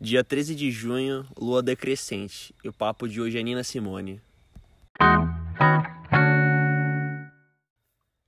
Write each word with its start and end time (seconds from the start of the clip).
Dia 0.00 0.24
13 0.24 0.54
de 0.54 0.70
junho, 0.70 1.26
lua 1.38 1.62
decrescente. 1.62 2.54
E 2.64 2.68
o 2.68 2.72
papo 2.72 3.06
de 3.06 3.20
hoje 3.20 3.38
é 3.38 3.42
Nina 3.42 3.62
Simone. 3.62 4.20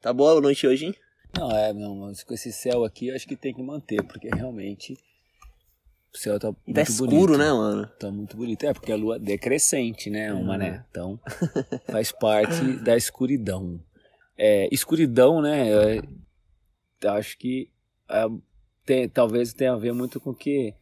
Tá 0.00 0.12
boa 0.12 0.37
a 0.37 0.40
noite 0.40 0.66
hoje, 0.66 0.87
hein? 0.87 0.95
Não, 1.38 1.50
é, 1.50 1.72
não, 1.72 1.96
mas 1.96 2.22
com 2.22 2.35
esse 2.35 2.53
céu 2.53 2.85
aqui 2.85 3.08
eu 3.08 3.14
acho 3.14 3.27
que 3.27 3.37
tem 3.37 3.54
que 3.54 3.62
manter, 3.62 4.03
porque 4.04 4.29
realmente 4.29 4.98
o 6.14 6.19
céu 6.19 6.38
tá 6.38 6.48
muito 6.48 6.74
Tá 6.74 6.83
escuro, 6.83 7.11
bonito. 7.11 7.38
né, 7.38 7.51
mano? 7.53 7.87
Tá 7.99 8.11
muito 8.11 8.37
bonito. 8.37 8.65
É, 8.65 8.75
porque 8.75 8.93
a 8.93 8.97
lua 8.97 9.17
é 9.17 9.19
decrescente, 9.19 10.11
né, 10.11 10.31
uma, 10.31 10.59
né? 10.59 10.85
Então 10.91 11.19
faz 11.91 12.13
parte 12.13 12.77
da 12.85 12.97
escuridão. 12.99 13.81
É, 14.37 14.69
escuridão, 14.71 15.41
né, 15.41 15.69
é, 15.71 17.09
acho 17.09 17.39
que 17.39 17.70
é, 18.11 18.25
tem, 18.84 19.09
talvez 19.09 19.55
tenha 19.55 19.73
a 19.73 19.77
ver 19.79 19.95
muito 19.95 20.20
com 20.20 20.30
o 20.30 20.34
que 20.34 20.75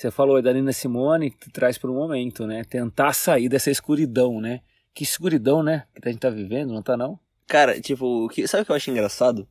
você 0.00 0.10
falou 0.12 0.36
aí 0.36 0.42
da 0.42 0.52
Nina 0.52 0.72
Simone, 0.72 1.30
que 1.30 1.50
traz 1.50 1.76
para 1.76 1.90
o 1.90 1.94
momento, 1.94 2.46
né? 2.46 2.62
Tentar 2.64 3.12
sair 3.12 3.48
dessa 3.48 3.70
escuridão, 3.70 4.40
né? 4.40 4.60
Que 4.94 5.02
escuridão, 5.02 5.62
né? 5.62 5.84
Que 6.00 6.08
a 6.08 6.12
gente 6.12 6.20
tá 6.20 6.30
vivendo, 6.30 6.72
não 6.72 6.82
tá 6.82 6.96
não? 6.96 7.18
Cara, 7.46 7.80
tipo, 7.80 8.28
que, 8.28 8.46
sabe 8.46 8.62
o 8.62 8.66
que 8.66 8.70
eu 8.70 8.76
acho 8.76 8.90
engraçado? 8.90 9.48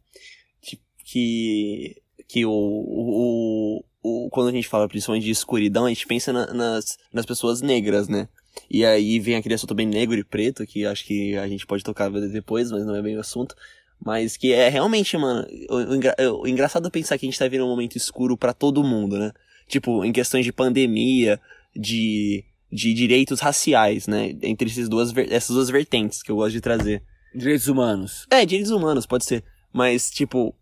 Tipo, 0.61 0.83
que. 1.03 2.01
Que 2.29 2.45
o, 2.45 2.51
o, 2.51 3.83
o- 4.03 4.29
Quando 4.29 4.49
a 4.49 4.51
gente 4.51 4.67
fala 4.67 4.87
principalmente 4.87 5.23
de 5.25 5.31
escuridão, 5.31 5.85
a 5.85 5.89
gente 5.89 6.05
pensa 6.07 6.31
na- 6.33 6.53
nas, 6.53 6.97
nas 7.11 7.25
pessoas 7.25 7.61
negras, 7.61 8.07
né? 8.07 8.27
E 8.69 8.85
aí 8.85 9.19
vem 9.19 9.35
aquele 9.35 9.53
assunto 9.55 9.75
bem 9.75 9.85
negro 9.87 10.17
e 10.17 10.23
preto, 10.23 10.65
que 10.65 10.85
acho 10.85 11.05
que 11.05 11.35
a 11.37 11.47
gente 11.47 11.65
pode 11.65 11.83
tocar 11.83 12.09
depois, 12.09 12.71
mas 12.71 12.85
não 12.85 12.95
é 12.95 13.01
bem 13.01 13.15
o 13.17 13.19
assunto. 13.21 13.55
Mas 14.03 14.35
que 14.37 14.51
é 14.53 14.69
realmente, 14.69 15.17
mano, 15.17 15.45
o, 15.69 15.75
o 15.75 15.95
engra- 15.95 16.15
o 16.33 16.47
engraçado 16.47 16.89
pensar 16.91 17.17
que 17.17 17.25
a 17.25 17.29
gente 17.29 17.39
tá 17.39 17.45
vivendo 17.45 17.65
um 17.65 17.69
momento 17.69 17.95
escuro 17.97 18.37
pra 18.37 18.53
todo 18.53 18.83
mundo, 18.83 19.17
né? 19.17 19.31
Tipo, 19.67 20.03
em 20.05 20.11
questões 20.13 20.45
de 20.45 20.53
pandemia, 20.53 21.39
de, 21.75 22.43
de 22.71 22.93
direitos 22.93 23.39
raciais, 23.39 24.07
né? 24.07 24.33
Entre 24.41 24.69
esses 24.69 24.87
duas, 24.87 25.15
essas 25.29 25.55
duas 25.55 25.69
vertentes 25.69 26.23
que 26.23 26.31
eu 26.31 26.37
gosto 26.37 26.53
de 26.53 26.61
trazer. 26.61 27.03
Direitos 27.35 27.67
humanos. 27.67 28.25
É, 28.31 28.45
direitos 28.45 28.71
humanos, 28.71 29.05
pode 29.05 29.25
ser. 29.25 29.43
Mas, 29.73 30.09
tipo, 30.09 30.55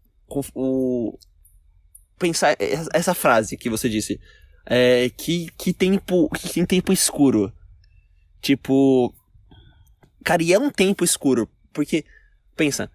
o. 0.56 1.18
Pensar 2.18 2.56
essa- 2.60 2.90
essa 2.94 3.14
frase 3.14 3.58
que 3.58 3.70
você 3.70 3.88
disse. 3.90 4.20
É, 4.66 5.10
que, 5.10 5.48
que 5.58 5.72
tempo. 5.74 6.28
Que 6.30 6.50
tem 6.50 6.66
tempo 6.66 6.92
escuro. 6.92 7.54
Tipo. 8.42 9.14
Cara, 10.24 10.42
e 10.42 10.52
é 10.54 10.60
um 10.60 10.72
tempo 10.72 11.04
escuro. 11.04 11.48
Porque, 11.72 12.04
pensa, 12.56 12.90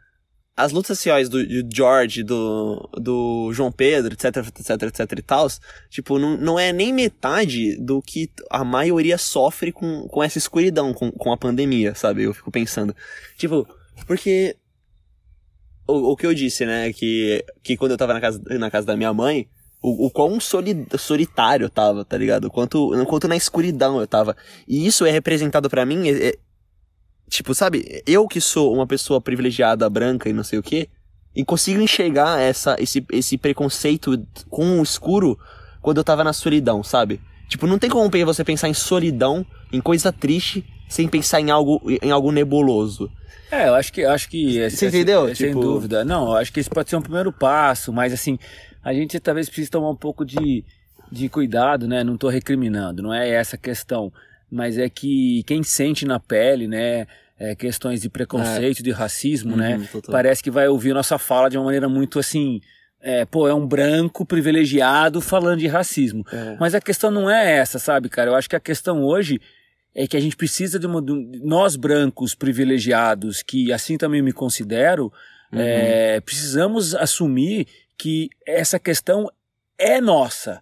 as 0.57 0.73
lutas 0.73 0.99
sociais 0.99 1.29
do, 1.29 1.45
do 1.47 1.75
George, 1.75 2.23
do, 2.23 2.89
do 2.95 3.51
João 3.53 3.73
Pedro, 3.73 4.13
etc, 4.13 4.37
etc, 4.37 4.83
etc 4.83 5.19
e 5.19 5.23
tal, 5.23 5.49
tipo, 5.89 6.19
não, 6.19 6.37
não 6.37 6.59
é 6.59 6.73
nem 6.73 6.93
metade 6.93 7.77
do 7.77 8.03
que 8.03 8.31
a 8.51 8.63
maioria 8.63 9.17
sofre 9.17 9.73
com, 9.73 10.07
com 10.09 10.23
essa 10.23 10.39
escuridão, 10.39 10.93
com, 10.93 11.11
com 11.11 11.33
a 11.33 11.37
pandemia, 11.37 11.95
sabe? 11.95 12.25
Eu 12.25 12.35
fico 12.35 12.51
pensando. 12.51 12.95
Tipo, 13.37 13.67
porque. 14.07 14.57
O, 15.87 16.13
o 16.13 16.17
que 16.17 16.27
eu 16.27 16.35
disse, 16.35 16.67
né? 16.67 16.93
Que, 16.93 17.45
que 17.63 17.77
quando 17.77 17.93
eu 17.93 17.99
tava 17.99 18.13
na 18.13 18.21
casa, 18.21 18.41
na 18.59 18.71
casa 18.71 18.87
da 18.87 18.97
minha 18.97 19.13
mãe, 19.13 19.49
o, 19.83 20.07
o 20.07 20.11
quão 20.11 20.39
soli, 20.39 20.87
solitário 20.99 21.65
eu 21.65 21.71
tava, 21.71 22.05
tá 22.05 22.17
ligado? 22.17 22.45
O 22.45 22.51
quanto, 22.51 22.91
quanto 23.07 23.27
na 23.27 23.37
escuridão 23.37 23.99
eu 23.99 24.07
tava. 24.07 24.37
E 24.69 24.87
isso 24.87 25.07
é 25.07 25.11
representado 25.11 25.71
pra 25.71 25.87
mim. 25.87 26.09
é- 26.09 26.29
é- 26.29 26.39
tipo, 27.31 27.55
sabe? 27.55 28.03
Eu 28.07 28.27
que 28.29 28.41
sou 28.41 28.75
uma 28.75 28.87
pessoa 28.87 29.21
privilegiada, 29.21 29.89
branca 29.89 30.29
e 30.29 30.33
não 30.33 30.45
sei 30.45 30.59
o 30.59 30.63
quê, 30.63 30.89
e 31.35 31.45
consigo 31.45 31.81
enxergar 31.81 32.41
essa, 32.41 32.77
esse, 32.79 33.05
esse 33.13 33.39
preconceito 33.39 34.27
com 34.51 34.81
o 34.81 34.83
escuro 34.83 35.39
quando 35.81 35.99
eu 35.99 36.05
tava 36.05 36.25
na 36.25 36.33
solidão, 36.33 36.83
sabe? 36.83 37.21
Tipo, 37.49 37.67
não 37.67 37.79
tem 37.79 37.89
como 37.89 38.11
você 38.25 38.45
pensar 38.45 38.69
em 38.69 38.75
solidão, 38.75 39.47
em 39.73 39.81
coisa 39.81 40.13
triste, 40.13 40.65
sem 40.89 41.09
pensar 41.09 41.41
em 41.41 41.51
algo, 41.51 41.81
em 42.03 42.11
algo 42.11 42.31
nebuloso. 42.33 43.11
É, 43.51 43.69
eu 43.69 43.75
acho 43.75 43.93
que 43.93 44.05
acho 44.05 44.29
que 44.29 44.59
esse- 44.59 44.77
Você 44.77 44.87
esse- 44.87 44.97
entendeu? 44.99 45.35
sem 45.35 45.49
Tipo- 45.49 45.61
dúvida. 45.61 46.05
Não, 46.05 46.27
eu 46.31 46.37
acho 46.37 46.53
que 46.53 46.61
esse 46.61 46.71
pode 46.71 46.91
ser 46.91 46.97
um 46.97 47.03
primeiro 47.03 47.33
passo, 47.33 47.93
mas 47.93 48.13
assim, 48.13 48.39
a 48.83 48.93
gente 48.93 49.19
talvez 49.21 49.49
precise 49.49 49.71
tomar 49.71 49.91
um 49.91 49.97
pouco 49.97 50.25
de, 50.25 50.65
de 51.11 51.29
cuidado, 51.29 51.87
né? 51.89 52.03
Não 52.05 52.17
tô 52.17 52.29
recriminando, 52.29 53.03
não 53.03 53.13
é 53.15 53.29
essa 53.29 53.57
a 53.57 53.59
questão, 53.59 54.13
mas 54.51 54.79
é 54.79 54.89
que 54.89 55.43
quem 55.47 55.63
sente 55.63 56.05
na 56.05 56.19
pele, 56.21 56.67
né, 56.69 57.07
é, 57.41 57.55
questões 57.55 58.03
de 58.03 58.11
preconceito, 58.11 58.83
de 58.83 58.91
racismo, 58.91 59.57
né, 59.57 59.79
Uhum, 59.79 59.87
total. 59.87 60.13
parece 60.13 60.43
que 60.43 60.51
vai 60.51 60.69
ouvir 60.69 60.93
nossa 60.93 61.17
fala 61.19 61.49
de 61.49 61.57
uma 61.57 61.65
maneira 61.65 61.89
muito 61.89 62.19
assim, 62.19 62.61
é, 63.01 63.25
pô, 63.25 63.49
é 63.49 63.55
um 63.55 63.67
branco 63.67 64.27
privilegiado 64.27 65.23
falando 65.23 65.61
de 65.61 65.67
racismo. 65.67 66.23
É. 66.31 66.57
Mas 66.61 66.75
a 66.75 66.81
questão 66.83 67.11
não 67.11 67.31
é 67.31 67.57
essa, 67.57 67.79
sabe, 67.79 68.11
cara? 68.11 68.31
Eu 68.31 68.35
acho 68.35 68.49
que 68.49 68.57
a 68.57 68.61
questão 68.61 69.03
hoje 69.03 69.41
é 69.95 70.07
que 70.07 70.19
a 70.19 70.21
gente 70.21 70.37
precisa 70.37 70.79
de, 70.79 70.87
uma, 70.87 71.01
de 71.01 71.41
nós 71.43 71.77
brancos 71.77 72.35
privilegiados, 72.35 73.43
que 73.43 73.73
assim 73.73 73.97
também 73.97 74.21
me 74.21 74.33
considero, 74.33 75.11
é, 75.51 76.21
precisamos 76.21 76.95
assumir 76.95 77.67
que 77.97 78.29
essa 78.47 78.79
questão 78.79 79.31
é 79.79 79.99
nossa, 79.99 80.61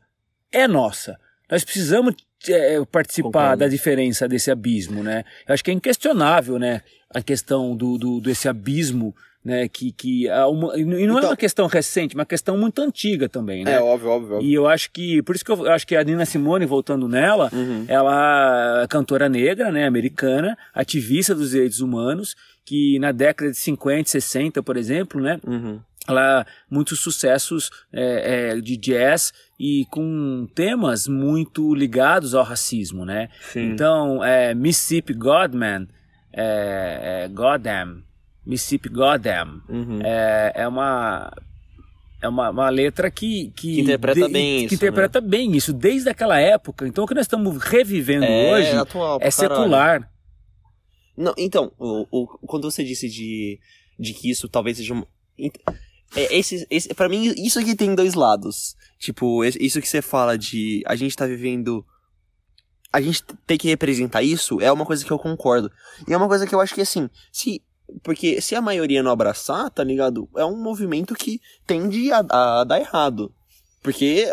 é 0.53 0.69
nossa. 0.69 1.19
Nós 1.51 1.65
precisamos 1.65 2.15
é, 2.49 2.81
participar 2.91 3.31
Concordo. 3.31 3.57
da 3.59 3.69
diferença 3.69 4.29
desse 4.29 4.51
abismo, 4.51 5.03
né? 5.03 5.25
Eu 5.47 5.55
acho 5.55 5.65
que 5.65 5.71
é 5.71 5.75
inquestionável, 5.75 6.59
né? 6.59 6.83
A 7.13 7.21
questão 7.23 7.75
do, 7.77 7.97
do 7.99 8.21
desse 8.21 8.49
abismo, 8.49 9.15
né? 9.45 9.67
Que, 9.69 9.91
que 9.93 10.29
uma- 10.49 10.77
e 10.79 10.85
não 10.85 10.97
é 10.97 11.03
Então- 11.03 11.31
uma 11.31 11.37
questão 11.37 11.67
recente, 11.67 12.15
uma 12.15 12.27
questão 12.27 12.57
muito 12.57 12.81
antiga 12.83 13.29
também, 13.29 13.65
né? 13.65 13.81
óbvio, 13.81 14.11
óbvio, 14.11 14.35
óbvio. 14.37 14.49
E 14.49 14.53
eu 14.55 14.69
acho 14.69 14.91
que, 14.93 15.23
por 15.23 15.35
isso 15.35 15.45
que 15.45 15.51
eu 15.51 15.71
acho 15.73 15.87
que 15.87 15.97
a 15.97 16.05
Nina 16.05 16.25
Simone, 16.27 16.65
voltando 16.67 17.09
nela, 17.09 17.51
Uhum. 17.53 17.85
ela 17.89 18.83
é 18.83 18.87
cantora 18.87 19.29
negra, 19.29 19.73
né, 19.73 19.87
americana, 19.87 20.57
ativista 20.75 21.35
dos 21.35 21.51
direitos 21.51 21.81
humanos, 21.81 22.37
que 22.65 22.99
na 22.99 23.11
década 23.11 23.51
de 23.51 23.57
50, 23.57 24.11
60, 24.11 24.63
por 24.63 24.77
exemplo, 24.77 25.21
né, 25.21 25.41
Uhum. 25.47 25.81
Ela 26.09 26.47
muitos 26.71 27.01
sucessos 27.01 27.71
é, 27.93 28.53
é, 28.57 28.61
de 28.61 28.77
jazz 28.77 29.33
e 29.61 29.85
com 29.91 30.49
temas 30.55 31.07
muito 31.07 31.75
ligados 31.75 32.35
ao 32.35 32.43
racismo, 32.45 33.05
né? 33.05 33.29
Sim. 33.41 33.71
Então, 33.71 34.25
é, 34.25 34.55
Mississippi 34.55 35.13
Godman, 35.15 35.87
é, 36.33 37.25
é, 37.25 37.29
Goddamn, 37.29 38.03
Mississippi 38.47 38.89
Goddamn, 38.89 39.61
Uhum. 39.69 40.01
é, 40.03 40.53
é 40.55 40.69
uma 40.69 41.33
é 42.21 42.29
uma, 42.29 42.51
uma 42.51 42.69
letra 42.69 43.11
que 43.11 43.51
que, 43.55 43.77
Que 43.77 43.81
interpreta 43.83 44.29
bem 44.29 44.59
que 44.61 44.65
isso, 44.67 44.75
interpreta 44.75 45.21
bem 45.21 45.57
isso 45.57 45.73
desde 45.73 46.09
aquela 46.09 46.41
época. 46.41 46.87
Então 46.89 47.05
o 47.05 47.07
que 47.07 47.15
nós 47.15 47.25
estamos 47.27 47.57
revivendo 47.63 48.25
É 48.25 48.53
hoje 48.53 48.71
atual 48.77 49.19
é 49.21 49.31
caralho. 49.31 49.33
secular. 49.55 50.11
Não, 51.17 51.35
então, 51.37 51.73
o, 51.79 52.07
o- 52.11 52.27
quando 52.47 52.71
você 52.71 52.85
disse 52.85 53.09
de, 53.09 53.59
de 53.99 54.15
que 54.15 54.31
isso 54.31 54.49
talvez 54.49 54.77
seja 54.77 54.95
um. 54.95 55.05
É, 56.17 56.37
esse, 56.37 56.67
esse, 56.71 56.89
pra 56.95 57.09
mim, 57.09 57.33
isso 57.37 57.59
aqui 57.59 57.75
tem 57.75 57.95
dois 57.95 58.15
lados. 58.15 58.75
Tipo, 58.99 59.45
isso 59.45 59.81
que 59.81 59.89
você 59.89 60.01
fala 60.03 60.37
de 60.37 60.83
a 60.87 60.97
gente 60.97 61.17
tá 61.17 61.27
vivendo. 61.27 61.85
A 62.93 63.01
gente 63.01 63.23
tem 63.47 63.59
que 63.59 63.69
representar 63.69 64.23
isso 64.23 64.61
é 64.63 64.73
uma 64.73 64.87
coisa 64.87 65.05
que 65.05 65.11
eu 65.11 65.19
concordo. 65.19 65.71
E 66.09 66.13
é 66.13 66.17
uma 66.17 66.27
coisa 66.29 66.47
que 66.47 66.55
eu 66.55 66.61
acho 66.61 66.75
que 66.75 66.81
assim, 66.81 67.09
se. 67.31 67.63
Porque 68.03 68.41
se 68.41 68.55
a 68.55 68.61
maioria 68.61 69.03
não 69.03 69.11
abraçar, 69.11 69.71
tá 69.71 69.83
ligado? 69.85 70.29
É 70.37 70.45
um 70.45 70.61
movimento 70.63 71.15
que 71.15 71.41
tende 71.67 72.11
a, 72.13 72.25
a 72.61 72.65
dar 72.65 72.79
errado. 72.81 73.33
Porque, 73.83 74.27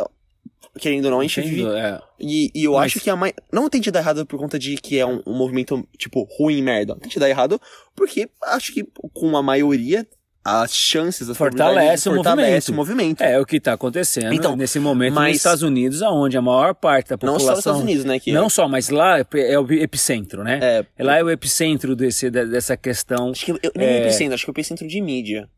querendo 0.79 1.05
ou 1.05 1.11
não, 1.11 1.19
a 1.19 1.23
gente 1.23 1.39
vive. 1.41 1.61
Entendo? 1.61 1.75
É. 1.77 2.01
E, 2.19 2.51
e 2.53 2.63
eu 2.65 2.73
Mas- 2.73 2.85
acho 2.87 2.99
que 2.99 3.09
a 3.09 3.15
mãe. 3.15 3.33
Não 3.51 3.69
tem 3.69 3.79
te 3.81 3.91
dar 3.91 3.99
errado 3.99 4.25
por 4.25 4.39
conta 4.39 4.57
de 4.59 4.75
que 4.75 4.97
é 4.97 5.05
um, 5.05 5.21
um 5.25 5.33
movimento, 5.37 5.87
tipo, 5.97 6.23
ruim, 6.37 6.61
merda. 6.61 6.95
Tem 6.97 7.09
te 7.09 7.19
dar 7.19 7.29
errado 7.29 7.59
porque 7.95 8.29
acho 8.43 8.73
que 8.73 8.83
com 9.13 9.37
a 9.37 9.43
maioria, 9.43 10.05
as 10.45 10.75
chances, 10.75 11.28
as 11.28 11.35
Fortalece 11.35 12.07
o 12.07 12.13
fortalece 12.13 12.69
o 12.69 12.73
movimento. 12.75 13.22
É 13.23 13.39
o 13.39 13.45
que 13.45 13.57
está 13.57 13.73
acontecendo 13.73 14.31
Então, 14.31 14.56
nesse 14.56 14.79
momento 14.79 15.16
nos 15.16 15.23
mas- 15.23 15.38
Estados 15.38 15.63
Unidos, 15.63 16.03
aonde 16.03 16.38
a 16.38 16.41
maior 16.41 16.75
parte 16.75 17.09
da 17.09 17.14
não 17.16 17.34
população. 17.34 17.40
só 17.47 17.52
nos 17.52 17.59
Estados 17.59 17.81
Unidos, 17.81 18.05
né? 18.05 18.19
Que 18.19 18.31
Não 18.31 18.47
só, 18.47 18.67
mas 18.67 18.90
lá 18.90 19.17
é 19.19 19.59
o 19.59 19.72
epicentro, 19.73 20.43
né? 20.43 20.59
é, 20.61 21.03
Lá 21.03 21.17
é 21.17 21.23
o 21.23 21.29
epicentro 21.31 21.96
desse, 21.96 22.29
de- 22.29 22.46
dessa 22.46 22.78
questão. 22.78 23.31
Acho 23.31 23.43
que 23.46 23.52
eu, 23.52 23.59
nem 23.75 23.87
É. 23.87 23.97
é... 23.97 24.02
epicentro, 24.03 24.35
acho 24.35 24.46
que 24.46 24.49
é 24.49 24.52
o 24.52 24.53
epicentro 24.53 24.87
de 24.87 25.02
mídia. 25.02 25.49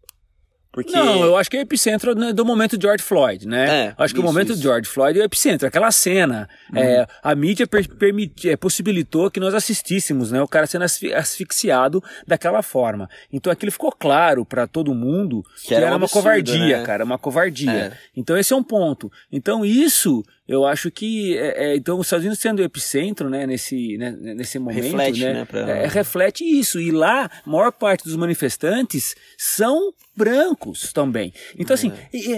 Porque. 0.71 0.91
Não, 0.91 1.23
eu 1.23 1.37
acho 1.37 1.49
que 1.49 1.57
é 1.57 1.59
o 1.59 1.63
epicentro 1.63 2.13
né, 2.13 2.31
do 2.33 2.45
momento 2.45 2.77
George 2.79 3.03
Floyd, 3.03 3.47
né? 3.47 3.87
É, 3.87 3.93
acho 3.97 4.13
que 4.13 4.19
o 4.19 4.23
momento 4.23 4.53
isso. 4.53 4.61
George 4.61 4.87
Floyd 4.87 5.17
é 5.19 5.23
o 5.23 5.25
epicentro, 5.25 5.67
aquela 5.67 5.91
cena. 5.91 6.47
É, 6.75 7.07
a 7.23 7.33
mídia 7.35 7.65
per- 7.65 7.87
permiti- 7.95 8.49
é, 8.49 8.55
possibilitou 8.57 9.31
que 9.31 9.39
nós 9.39 9.53
assistíssemos, 9.53 10.31
né? 10.31 10.41
O 10.41 10.47
cara 10.47 10.67
sendo 10.67 10.83
asfi- 10.83 11.13
asfixiado 11.13 12.03
daquela 12.27 12.61
forma. 12.61 13.09
Então 13.31 13.51
aquilo 13.51 13.71
ficou 13.71 13.91
claro 13.91 14.45
para 14.45 14.67
todo 14.67 14.93
mundo 14.93 15.43
que, 15.65 15.73
era 15.73 15.85
era, 15.85 15.93
um 15.95 15.97
uma 15.97 16.05
absurdo, 16.05 16.23
covardia, 16.23 16.77
né? 16.79 16.83
cara, 16.85 17.03
uma 17.03 17.17
covardia. 17.17 17.71
É. 17.71 17.91
Então 18.15 18.37
esse 18.37 18.53
é 18.53 18.55
um 18.55 18.63
ponto. 18.63 19.11
Então 19.31 19.65
isso 19.65 20.23
eu 20.47 20.65
acho 20.65 20.89
que 20.89 21.38
é, 21.38 21.71
é, 21.71 21.75
então 21.75 21.99
os 21.99 22.07
Estados 22.07 22.23
Unidos 22.23 22.39
sendo 22.39 22.63
epicentro, 22.63 23.29
né? 23.29 23.45
Nesse 23.45 23.97
né, 23.97 24.11
nesse 24.11 24.57
momento, 24.57 24.83
Reflete, 24.83 25.19
né? 25.19 25.33
né, 25.33 25.45
pra- 25.45 25.69
é, 25.69 25.88
reflete 25.88 26.44
isso. 26.44 26.79
E 26.79 26.89
lá, 26.89 27.29
a 27.45 27.49
maior 27.49 27.71
parte 27.71 28.05
dos 28.05 28.15
manifestantes 28.15 29.13
são 29.38 29.94
brancos 30.15 30.94
também. 30.94 31.33
Então, 31.59 31.73
assim, 31.73 31.91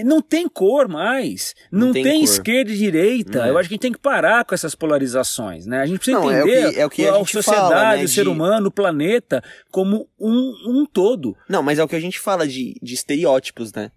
não 0.03 0.21
tem 0.21 0.49
cor 0.49 0.87
mais, 0.87 1.53
não, 1.71 1.87
não 1.87 1.93
tem, 1.93 2.03
tem 2.03 2.23
esquerda 2.23 2.71
e 2.71 2.77
direita. 2.77 3.45
É. 3.45 3.49
Eu 3.49 3.57
acho 3.57 3.69
que 3.69 3.73
a 3.73 3.75
gente 3.75 3.81
tem 3.81 3.91
que 3.91 3.99
parar 3.99 4.43
com 4.43 4.55
essas 4.55 4.73
polarizações, 4.73 5.65
né? 5.65 5.81
A 5.81 5.85
gente 5.85 5.97
precisa 5.99 6.19
não, 6.19 6.31
entender 6.31 6.61
é 6.61 6.67
o 6.67 6.71
que, 6.71 6.79
é 6.79 6.85
o 6.85 6.89
que 6.89 7.07
a, 7.07 7.15
a 7.15 7.25
sociedade, 7.25 7.69
fala, 7.69 7.95
né, 7.95 8.03
o 8.03 8.07
ser 8.07 8.23
de... 8.23 8.29
humano, 8.29 8.67
o 8.67 8.71
planeta, 8.71 9.43
como 9.71 10.09
um, 10.19 10.53
um 10.67 10.85
todo. 10.85 11.37
Não, 11.47 11.61
mas 11.61 11.77
é 11.77 11.83
o 11.83 11.87
que 11.87 11.95
a 11.95 12.01
gente 12.01 12.19
fala 12.19 12.47
de, 12.47 12.75
de 12.81 12.93
estereótipos, 12.93 13.71
né? 13.71 13.91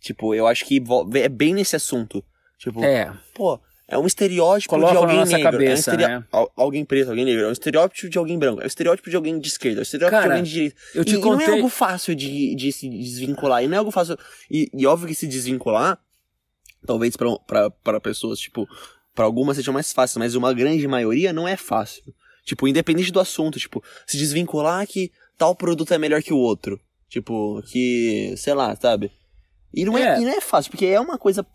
Tipo, 0.00 0.34
eu 0.34 0.46
acho 0.46 0.64
que 0.64 0.80
é 1.14 1.28
bem 1.28 1.54
nesse 1.54 1.74
assunto. 1.74 2.24
Tipo, 2.58 2.84
é. 2.84 3.12
pô, 3.32 3.60
é 3.86 3.96
um 3.96 4.06
estereótipo 4.06 4.68
Coloca 4.68 4.92
de 4.92 4.98
alguém 4.98 5.24
negro. 5.24 5.42
Cabeça, 5.42 5.64
é 5.64 5.94
um 5.94 5.96
estere... 5.96 6.06
né? 6.06 6.24
Alguém 6.54 6.84
preto, 6.84 7.08
alguém 7.08 7.24
negro. 7.24 7.44
É 7.44 7.48
um 7.48 7.52
estereótipo 7.52 8.10
de 8.10 8.18
alguém 8.18 8.38
branco. 8.38 8.60
É 8.60 8.64
um 8.64 8.66
estereótipo 8.66 9.08
de 9.08 9.16
alguém 9.16 9.38
de 9.38 9.48
esquerda. 9.48 9.78
É 9.78 9.80
um 9.80 9.82
estereótipo 9.82 10.20
Cara, 10.20 10.26
de 10.26 10.32
alguém 10.32 10.44
de 10.44 10.50
direita. 10.50 10.76
Eu 10.94 11.04
te 11.06 11.14
e, 11.14 11.20
contei... 11.20 11.46
e 11.46 11.48
não 11.48 11.54
é 11.54 11.56
algo 11.56 11.68
fácil 11.70 12.14
de, 12.14 12.54
de 12.54 12.70
se 12.70 12.86
desvincular. 12.86 13.64
E 13.64 13.66
não 13.66 13.74
é 13.74 13.78
algo 13.78 13.90
fácil. 13.90 14.18
E, 14.50 14.70
e 14.74 14.86
óbvio 14.86 15.08
que 15.08 15.14
se 15.14 15.26
desvincular, 15.26 15.98
talvez 16.86 17.16
para 17.16 18.00
pessoas, 18.00 18.38
tipo, 18.38 18.68
para 19.14 19.24
algumas 19.24 19.56
seja 19.56 19.72
mais 19.72 19.90
fácil, 19.90 20.18
mas 20.18 20.34
uma 20.34 20.52
grande 20.52 20.86
maioria 20.86 21.32
não 21.32 21.48
é 21.48 21.56
fácil. 21.56 22.02
Tipo, 22.44 22.68
independente 22.68 23.10
do 23.10 23.20
assunto, 23.20 23.58
tipo, 23.58 23.82
se 24.06 24.18
desvincular 24.18 24.86
que 24.86 25.10
tal 25.36 25.54
produto 25.54 25.94
é 25.94 25.98
melhor 25.98 26.22
que 26.22 26.32
o 26.32 26.38
outro. 26.38 26.78
Tipo, 27.08 27.62
que, 27.62 28.34
sei 28.36 28.52
lá, 28.52 28.76
sabe? 28.76 29.10
E 29.72 29.84
não 29.84 29.96
é, 29.96 30.16
é, 30.16 30.20
e 30.20 30.24
não 30.24 30.32
é 30.32 30.40
fácil, 30.42 30.70
porque 30.70 30.86
é 30.86 31.00
uma 31.00 31.16
coisa 31.16 31.46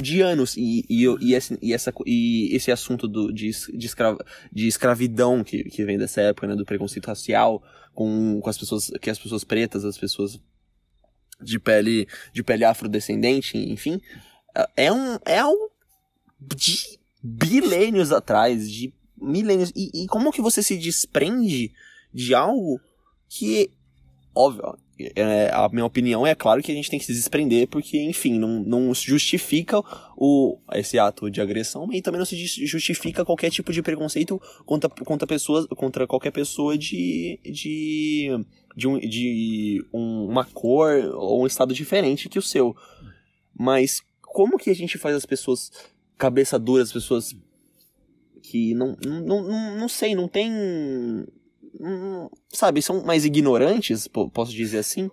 de 0.00 0.20
anos. 0.20 0.56
E, 0.56 0.84
e, 0.88 1.04
e, 1.20 1.34
esse, 1.34 1.58
e, 1.60 1.72
essa, 1.72 1.92
e 2.06 2.54
esse 2.54 2.70
assunto 2.70 3.08
do, 3.08 3.32
de, 3.32 3.50
de, 3.50 3.86
escra, 3.86 4.16
de 4.52 4.66
escravidão 4.66 5.42
que, 5.44 5.64
que 5.64 5.84
vem 5.84 5.98
dessa 5.98 6.20
época, 6.20 6.46
né, 6.46 6.54
do 6.54 6.64
preconceito 6.64 7.06
racial 7.06 7.62
com, 7.94 8.40
com 8.40 8.50
as 8.50 8.58
pessoas, 8.58 8.90
que 9.00 9.10
as 9.10 9.18
pessoas 9.18 9.44
pretas, 9.44 9.84
as 9.84 9.98
pessoas 9.98 10.40
de 11.40 11.58
pele, 11.58 12.06
de 12.32 12.42
pele 12.42 12.64
afrodescendente, 12.64 13.58
enfim, 13.58 14.00
é 14.76 14.92
um, 14.92 15.18
é 15.26 15.38
algo 15.38 15.70
de 16.40 16.98
bilênios 17.22 18.12
atrás, 18.12 18.70
de 18.70 18.92
milênios, 19.20 19.72
e, 19.74 20.04
e 20.04 20.06
como 20.06 20.32
que 20.32 20.42
você 20.42 20.62
se 20.62 20.76
desprende 20.76 21.72
de 22.12 22.34
algo 22.34 22.80
que, 23.28 23.70
óbvio, 24.34 24.76
é, 24.98 25.50
a 25.52 25.68
minha 25.68 25.84
opinião 25.84 26.26
é 26.26 26.34
claro 26.34 26.62
que 26.62 26.70
a 26.70 26.74
gente 26.74 26.90
tem 26.90 26.98
que 26.98 27.04
se 27.04 27.12
desprender, 27.12 27.66
porque, 27.68 27.98
enfim, 27.98 28.38
não, 28.38 28.60
não 28.60 28.94
justifica 28.94 29.82
o, 30.16 30.58
esse 30.74 30.98
ato 30.98 31.30
de 31.30 31.40
agressão 31.40 31.88
e 31.92 32.02
também 32.02 32.18
não 32.18 32.26
se 32.26 32.36
justifica 32.66 33.24
qualquer 33.24 33.50
tipo 33.50 33.72
de 33.72 33.82
preconceito 33.82 34.40
contra, 34.64 34.88
contra, 34.88 35.26
pessoas, 35.26 35.66
contra 35.66 36.06
qualquer 36.06 36.30
pessoa 36.30 36.76
de, 36.76 37.40
de, 37.42 38.28
de, 38.76 38.88
um, 38.88 38.98
de 38.98 39.84
um, 39.92 40.26
uma 40.26 40.44
cor 40.44 40.92
ou 41.14 41.42
um 41.42 41.46
estado 41.46 41.74
diferente 41.74 42.28
que 42.28 42.38
o 42.38 42.42
seu. 42.42 42.76
Mas 43.58 44.02
como 44.20 44.58
que 44.58 44.70
a 44.70 44.74
gente 44.74 44.98
faz 44.98 45.16
as 45.16 45.26
pessoas 45.26 45.70
cabeça 46.16 46.58
duras, 46.58 46.88
as 46.88 46.92
pessoas 46.92 47.36
que 48.42 48.74
não, 48.74 48.96
não, 49.04 49.20
não, 49.22 49.76
não 49.78 49.88
sei, 49.88 50.14
não 50.14 50.28
tem 50.28 51.26
sabe, 52.50 52.82
são 52.82 53.02
mais 53.04 53.24
ignorantes, 53.24 54.08
posso 54.08 54.52
dizer 54.52 54.78
assim, 54.78 55.10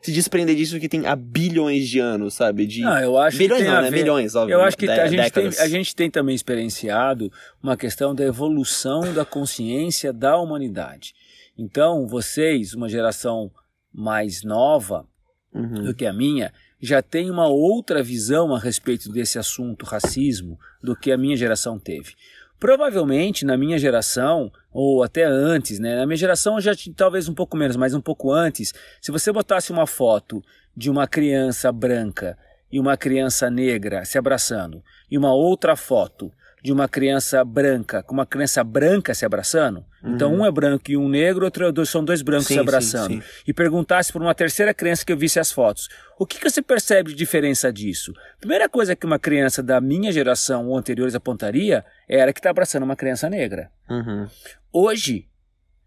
se 0.00 0.12
desprender 0.12 0.54
disso 0.54 0.78
que 0.78 0.88
tem 0.88 1.04
há 1.06 1.16
bilhões 1.16 1.88
de 1.88 1.98
anos, 1.98 2.34
sabe? 2.34 2.64
De 2.66 2.82
não, 2.82 2.98
eu 2.98 3.18
acho 3.18 3.38
bilhões 3.38 3.62
que 3.62 3.68
não, 3.68 3.82
né? 3.82 3.90
Milhões, 3.90 4.34
óbvio. 4.36 4.54
Eu 4.54 4.62
acho 4.62 4.76
que 4.76 4.88
a, 4.88 5.08
gente 5.08 5.32
tem, 5.32 5.46
a 5.46 5.68
gente 5.68 5.96
tem 5.96 6.10
também 6.10 6.34
experienciado 6.34 7.32
uma 7.62 7.76
questão 7.76 8.14
da 8.14 8.24
evolução 8.24 9.12
da 9.12 9.24
consciência 9.24 10.12
da 10.12 10.38
humanidade. 10.38 11.12
Então, 11.58 12.06
vocês, 12.06 12.72
uma 12.72 12.88
geração 12.88 13.50
mais 13.92 14.44
nova 14.44 15.06
uhum. 15.52 15.82
do 15.82 15.94
que 15.94 16.06
a 16.06 16.12
minha, 16.12 16.52
já 16.80 17.02
tem 17.02 17.30
uma 17.30 17.48
outra 17.48 18.02
visão 18.02 18.54
a 18.54 18.58
respeito 18.58 19.10
desse 19.10 19.38
assunto 19.38 19.84
racismo 19.84 20.58
do 20.82 20.94
que 20.94 21.10
a 21.10 21.16
minha 21.16 21.36
geração 21.36 21.78
teve. 21.78 22.14
Provavelmente 22.60 23.44
na 23.44 23.56
minha 23.56 23.78
geração, 23.78 24.52
ou 24.78 25.02
até 25.02 25.24
antes, 25.24 25.78
né? 25.78 25.96
Na 25.96 26.04
minha 26.04 26.18
geração 26.18 26.60
já 26.60 26.72
talvez 26.94 27.30
um 27.30 27.34
pouco 27.34 27.56
menos, 27.56 27.76
mas 27.76 27.94
um 27.94 28.00
pouco 28.00 28.30
antes, 28.30 28.74
se 29.00 29.10
você 29.10 29.32
botasse 29.32 29.72
uma 29.72 29.86
foto 29.86 30.44
de 30.76 30.90
uma 30.90 31.06
criança 31.06 31.72
branca 31.72 32.36
e 32.70 32.78
uma 32.78 32.94
criança 32.94 33.48
negra 33.48 34.04
se 34.04 34.18
abraçando, 34.18 34.84
e 35.10 35.16
uma 35.16 35.32
outra 35.32 35.76
foto 35.76 36.30
de 36.66 36.72
uma 36.72 36.88
criança 36.88 37.44
branca 37.44 38.02
com 38.02 38.12
uma 38.12 38.26
criança 38.26 38.64
branca 38.64 39.14
se 39.14 39.24
abraçando, 39.24 39.84
então, 40.00 40.10
uhum. 40.10 40.14
então 40.16 40.34
um 40.34 40.44
é 40.44 40.50
branco 40.50 40.90
e 40.90 40.96
um 40.96 41.08
negro, 41.08 41.44
outro 41.44 41.86
são 41.86 42.04
dois 42.04 42.22
brancos 42.22 42.48
sim, 42.48 42.54
se 42.54 42.58
abraçando, 42.58 43.12
sim, 43.12 43.20
sim. 43.20 43.42
e 43.46 43.52
perguntasse 43.52 44.12
por 44.12 44.20
uma 44.20 44.34
terceira 44.34 44.74
criança 44.74 45.06
que 45.06 45.12
eu 45.12 45.16
visse 45.16 45.38
as 45.38 45.52
fotos, 45.52 45.88
o 46.18 46.26
que, 46.26 46.40
que 46.40 46.50
você 46.50 46.60
percebe 46.60 47.10
de 47.10 47.14
diferença 47.14 47.72
disso? 47.72 48.12
Primeira 48.40 48.68
coisa 48.68 48.96
que 48.96 49.06
uma 49.06 49.16
criança 49.16 49.62
da 49.62 49.80
minha 49.80 50.10
geração 50.10 50.66
ou 50.66 50.76
anteriores 50.76 51.14
apontaria 51.14 51.84
era 52.08 52.32
que 52.32 52.40
está 52.40 52.50
abraçando 52.50 52.82
uma 52.82 52.96
criança 52.96 53.30
negra. 53.30 53.70
Uhum. 53.88 54.26
Hoje, 54.72 55.28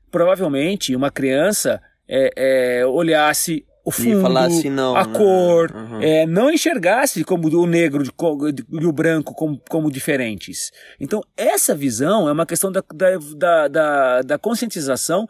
provavelmente, 0.09 0.95
uma 0.95 1.11
criança 1.11 1.81
é, 2.07 2.31
é, 2.37 2.85
olhasse 2.85 3.65
o 3.83 3.91
fundo, 3.91 4.21
falasse 4.21 4.69
não, 4.69 4.95
a 4.95 5.05
né? 5.05 5.13
cor, 5.17 5.71
uhum. 5.71 6.01
é, 6.01 6.25
não 6.25 6.51
enxergasse 6.51 7.23
como 7.23 7.47
o 7.47 7.65
negro 7.65 8.03
e 8.03 8.85
o 8.85 8.91
branco 8.91 9.33
como, 9.33 9.59
como 9.69 9.91
diferentes. 9.91 10.71
Então, 10.99 11.21
essa 11.35 11.73
visão 11.73 12.27
é 12.27 12.31
uma 12.31 12.45
questão 12.45 12.71
da, 12.71 12.83
da, 12.93 13.67
da, 13.67 14.21
da 14.21 14.37
conscientização 14.37 15.27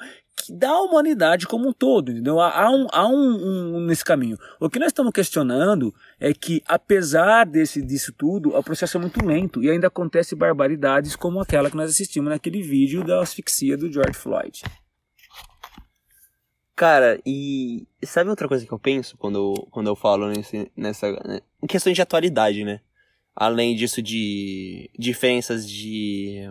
da 0.48 0.80
humanidade 0.80 1.46
como 1.48 1.68
um 1.68 1.74
todo, 1.74 2.12
entendeu? 2.12 2.40
Há, 2.40 2.70
um, 2.72 2.88
há 2.92 3.08
um, 3.08 3.76
um, 3.76 3.80
nesse 3.82 4.06
caminho. 4.06 4.38
O 4.60 4.70
que 4.70 4.80
nós 4.80 4.88
estamos 4.88 5.12
questionando 5.12 5.94
é 6.20 6.34
que, 6.34 6.62
apesar 6.66 7.46
desse, 7.46 7.82
disso 7.82 8.14
tudo, 8.18 8.56
o 8.56 8.64
processo 8.64 8.98
é 8.98 9.02
muito 9.02 9.24
lento 9.26 9.62
e 9.62 9.70
ainda 9.70 9.88
acontece 9.88 10.36
barbaridades 10.36 11.16
como 11.16 11.42
aquela 11.42 11.70
que 11.70 11.78
nós 11.78 11.92
assistimos 11.92 12.30
naquele 12.30 12.62
vídeo 12.62 13.04
da 13.04 13.22
asfixia 13.22 13.78
do 13.78 13.92
George 13.92 14.18
Floyd. 14.18 14.62
Cara, 16.80 17.20
e 17.26 17.86
sabe 18.04 18.30
outra 18.30 18.48
coisa 18.48 18.66
que 18.66 18.72
eu 18.72 18.80
penso 18.80 19.18
quando 19.18 19.38
eu, 19.38 19.68
quando 19.70 19.88
eu 19.88 19.98
falo 19.98 20.30
nesse, 20.30 20.72
nessa. 20.78 21.12
Né? 21.28 21.42
Em 21.62 21.68
questões 21.68 21.94
de 21.94 22.02
atualidade, 22.02 22.64
né? 22.64 22.80
Além 23.36 23.76
disso 23.76 24.02
de 24.02 24.90
diferenças 24.98 25.70
de. 25.70 26.50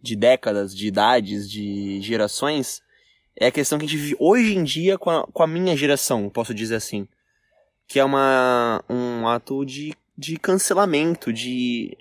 de 0.00 0.14
décadas, 0.14 0.72
de 0.72 0.86
idades, 0.86 1.50
de 1.50 2.00
gerações, 2.02 2.80
é 3.34 3.48
a 3.48 3.50
questão 3.50 3.80
que 3.80 3.84
a 3.84 3.88
gente 3.88 3.98
vive 3.98 4.16
hoje 4.20 4.56
em 4.56 4.62
dia 4.62 4.96
com 4.96 5.10
a, 5.10 5.26
com 5.26 5.42
a 5.42 5.46
minha 5.48 5.76
geração, 5.76 6.30
posso 6.30 6.54
dizer 6.54 6.76
assim. 6.76 7.08
Que 7.88 7.98
é 7.98 8.04
uma, 8.04 8.80
um 8.88 9.26
ato 9.26 9.66
de, 9.66 9.92
de 10.16 10.36
cancelamento, 10.36 11.32
de. 11.32 11.98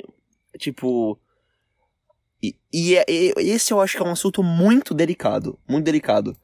Tipo. 0.60 1.18
E, 2.44 2.56
e, 2.72 2.96
é, 2.96 3.06
e 3.10 3.50
esse 3.50 3.74
eu 3.74 3.82
acho 3.82 3.98
que 3.98 4.04
é 4.04 4.06
um 4.06 4.12
assunto 4.12 4.44
muito 4.44 4.94
delicado. 4.94 5.58
Muito 5.68 5.86
delicado 5.86 6.38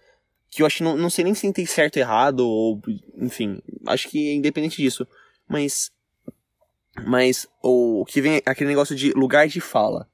que 0.52 0.62
eu 0.62 0.66
acho 0.66 0.84
não, 0.84 0.98
não 0.98 1.10
sei 1.10 1.24
nem 1.24 1.34
se 1.34 1.52
tem 1.54 1.66
certo 1.66 1.96
ou 1.96 2.02
errado, 2.02 2.42
ou 2.42 2.82
enfim, 3.16 3.62
acho 3.88 4.10
que 4.10 4.30
é 4.30 4.34
independente 4.34 4.82
disso. 4.82 5.08
Mas. 5.48 5.92
Mas 7.08 7.48
o 7.64 8.04
que 8.06 8.22
vem 8.22 8.42
aquele 8.46 8.70
negócio 8.70 8.94
de 8.94 9.14
lugar 9.14 9.48
de 9.48 9.62
fala. 9.62 10.10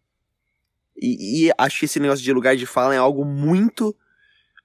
E, 0.95 1.47
e, 1.47 1.51
acho 1.57 1.79
que 1.79 1.85
esse 1.85 1.99
negócio 1.99 2.23
de 2.23 2.31
lugar 2.31 2.55
de 2.55 2.67
fala 2.67 2.93
é 2.93 2.97
algo 2.97 3.25
muito, 3.25 3.95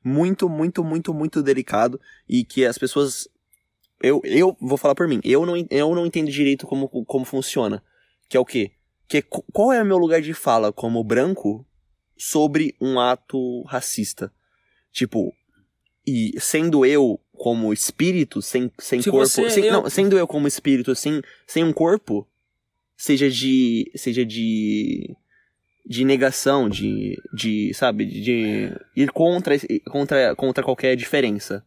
muito, 0.04 0.46
muito, 0.46 0.84
muito, 0.84 1.14
muito 1.14 1.42
delicado. 1.42 1.98
E 2.28 2.44
que 2.44 2.66
as 2.66 2.76
pessoas. 2.76 3.26
Eu, 4.02 4.20
eu 4.24 4.54
vou 4.60 4.76
falar 4.76 4.94
por 4.94 5.08
mim. 5.08 5.20
Eu 5.24 5.46
não, 5.46 5.54
eu 5.70 5.94
não 5.94 6.04
entendo 6.04 6.30
direito 6.30 6.66
como, 6.66 6.86
como 6.86 7.24
funciona. 7.24 7.82
Que 8.28 8.36
é 8.36 8.40
o 8.40 8.44
quê? 8.44 8.72
Que 9.08 9.18
é, 9.18 9.22
qual 9.22 9.72
é 9.72 9.82
o 9.82 9.86
meu 9.86 9.96
lugar 9.96 10.20
de 10.20 10.34
fala 10.34 10.70
como 10.70 11.02
branco 11.02 11.66
sobre 12.14 12.76
um 12.78 13.00
ato 13.00 13.62
racista? 13.62 14.30
Tipo, 14.90 15.34
e 16.06 16.34
sendo 16.40 16.84
eu 16.84 17.20
como 17.32 17.72
espírito, 17.72 18.40
sem, 18.40 18.70
sem 18.78 19.02
Se 19.02 19.10
corpo. 19.10 19.50
Sem, 19.50 19.66
eu... 19.66 19.72
Não, 19.72 19.90
sendo 19.90 20.16
eu 20.16 20.26
como 20.26 20.46
espírito, 20.46 20.94
sem, 20.94 21.22
sem 21.46 21.64
um 21.64 21.72
corpo, 21.72 22.26
seja 22.96 23.30
de. 23.30 23.90
seja 23.96 24.24
de. 24.24 25.16
de 25.84 26.04
negação, 26.04 26.68
de. 26.68 27.20
de 27.32 27.72
sabe, 27.74 28.04
de 28.06 28.72
ir 28.94 29.10
contra, 29.10 29.54
contra, 29.90 30.36
contra 30.36 30.64
qualquer 30.64 30.96
diferença. 30.96 31.64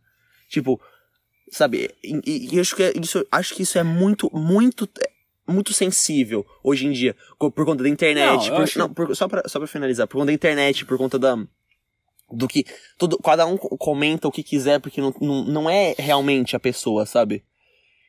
Tipo, 0.47 0.79
sabe, 1.49 1.91
e, 2.03 2.49
e 2.53 2.59
acho 2.59 2.75
que 2.75 2.83
é, 2.83 2.93
isso, 3.01 3.25
acho 3.31 3.55
que 3.55 3.63
isso 3.63 3.77
é 3.77 3.83
muito, 3.83 4.29
muito 4.33 4.87
muito 5.47 5.73
sensível 5.73 6.45
hoje 6.63 6.87
em 6.87 6.91
dia, 6.91 7.15
por 7.37 7.65
conta 7.65 7.83
da 7.83 7.89
internet. 7.89 8.49
Não, 8.49 8.55
por, 8.55 8.63
acho... 8.63 8.79
não 8.79 8.93
por, 8.93 9.15
só, 9.15 9.27
pra, 9.27 9.47
só 9.47 9.59
pra 9.59 9.67
finalizar, 9.67 10.07
por 10.07 10.15
conta 10.15 10.27
da 10.27 10.33
internet, 10.33 10.85
por 10.85 10.97
conta 10.97 11.19
da, 11.19 11.37
do 12.31 12.47
que 12.47 12.65
todo, 12.97 13.17
cada 13.19 13.45
um 13.45 13.57
comenta 13.57 14.27
o 14.27 14.31
que 14.31 14.43
quiser 14.43 14.79
porque 14.79 14.99
não, 14.99 15.13
não, 15.21 15.43
não 15.43 15.69
é 15.69 15.95
realmente 15.97 16.55
a 16.55 16.59
pessoa, 16.59 17.05
sabe? 17.05 17.43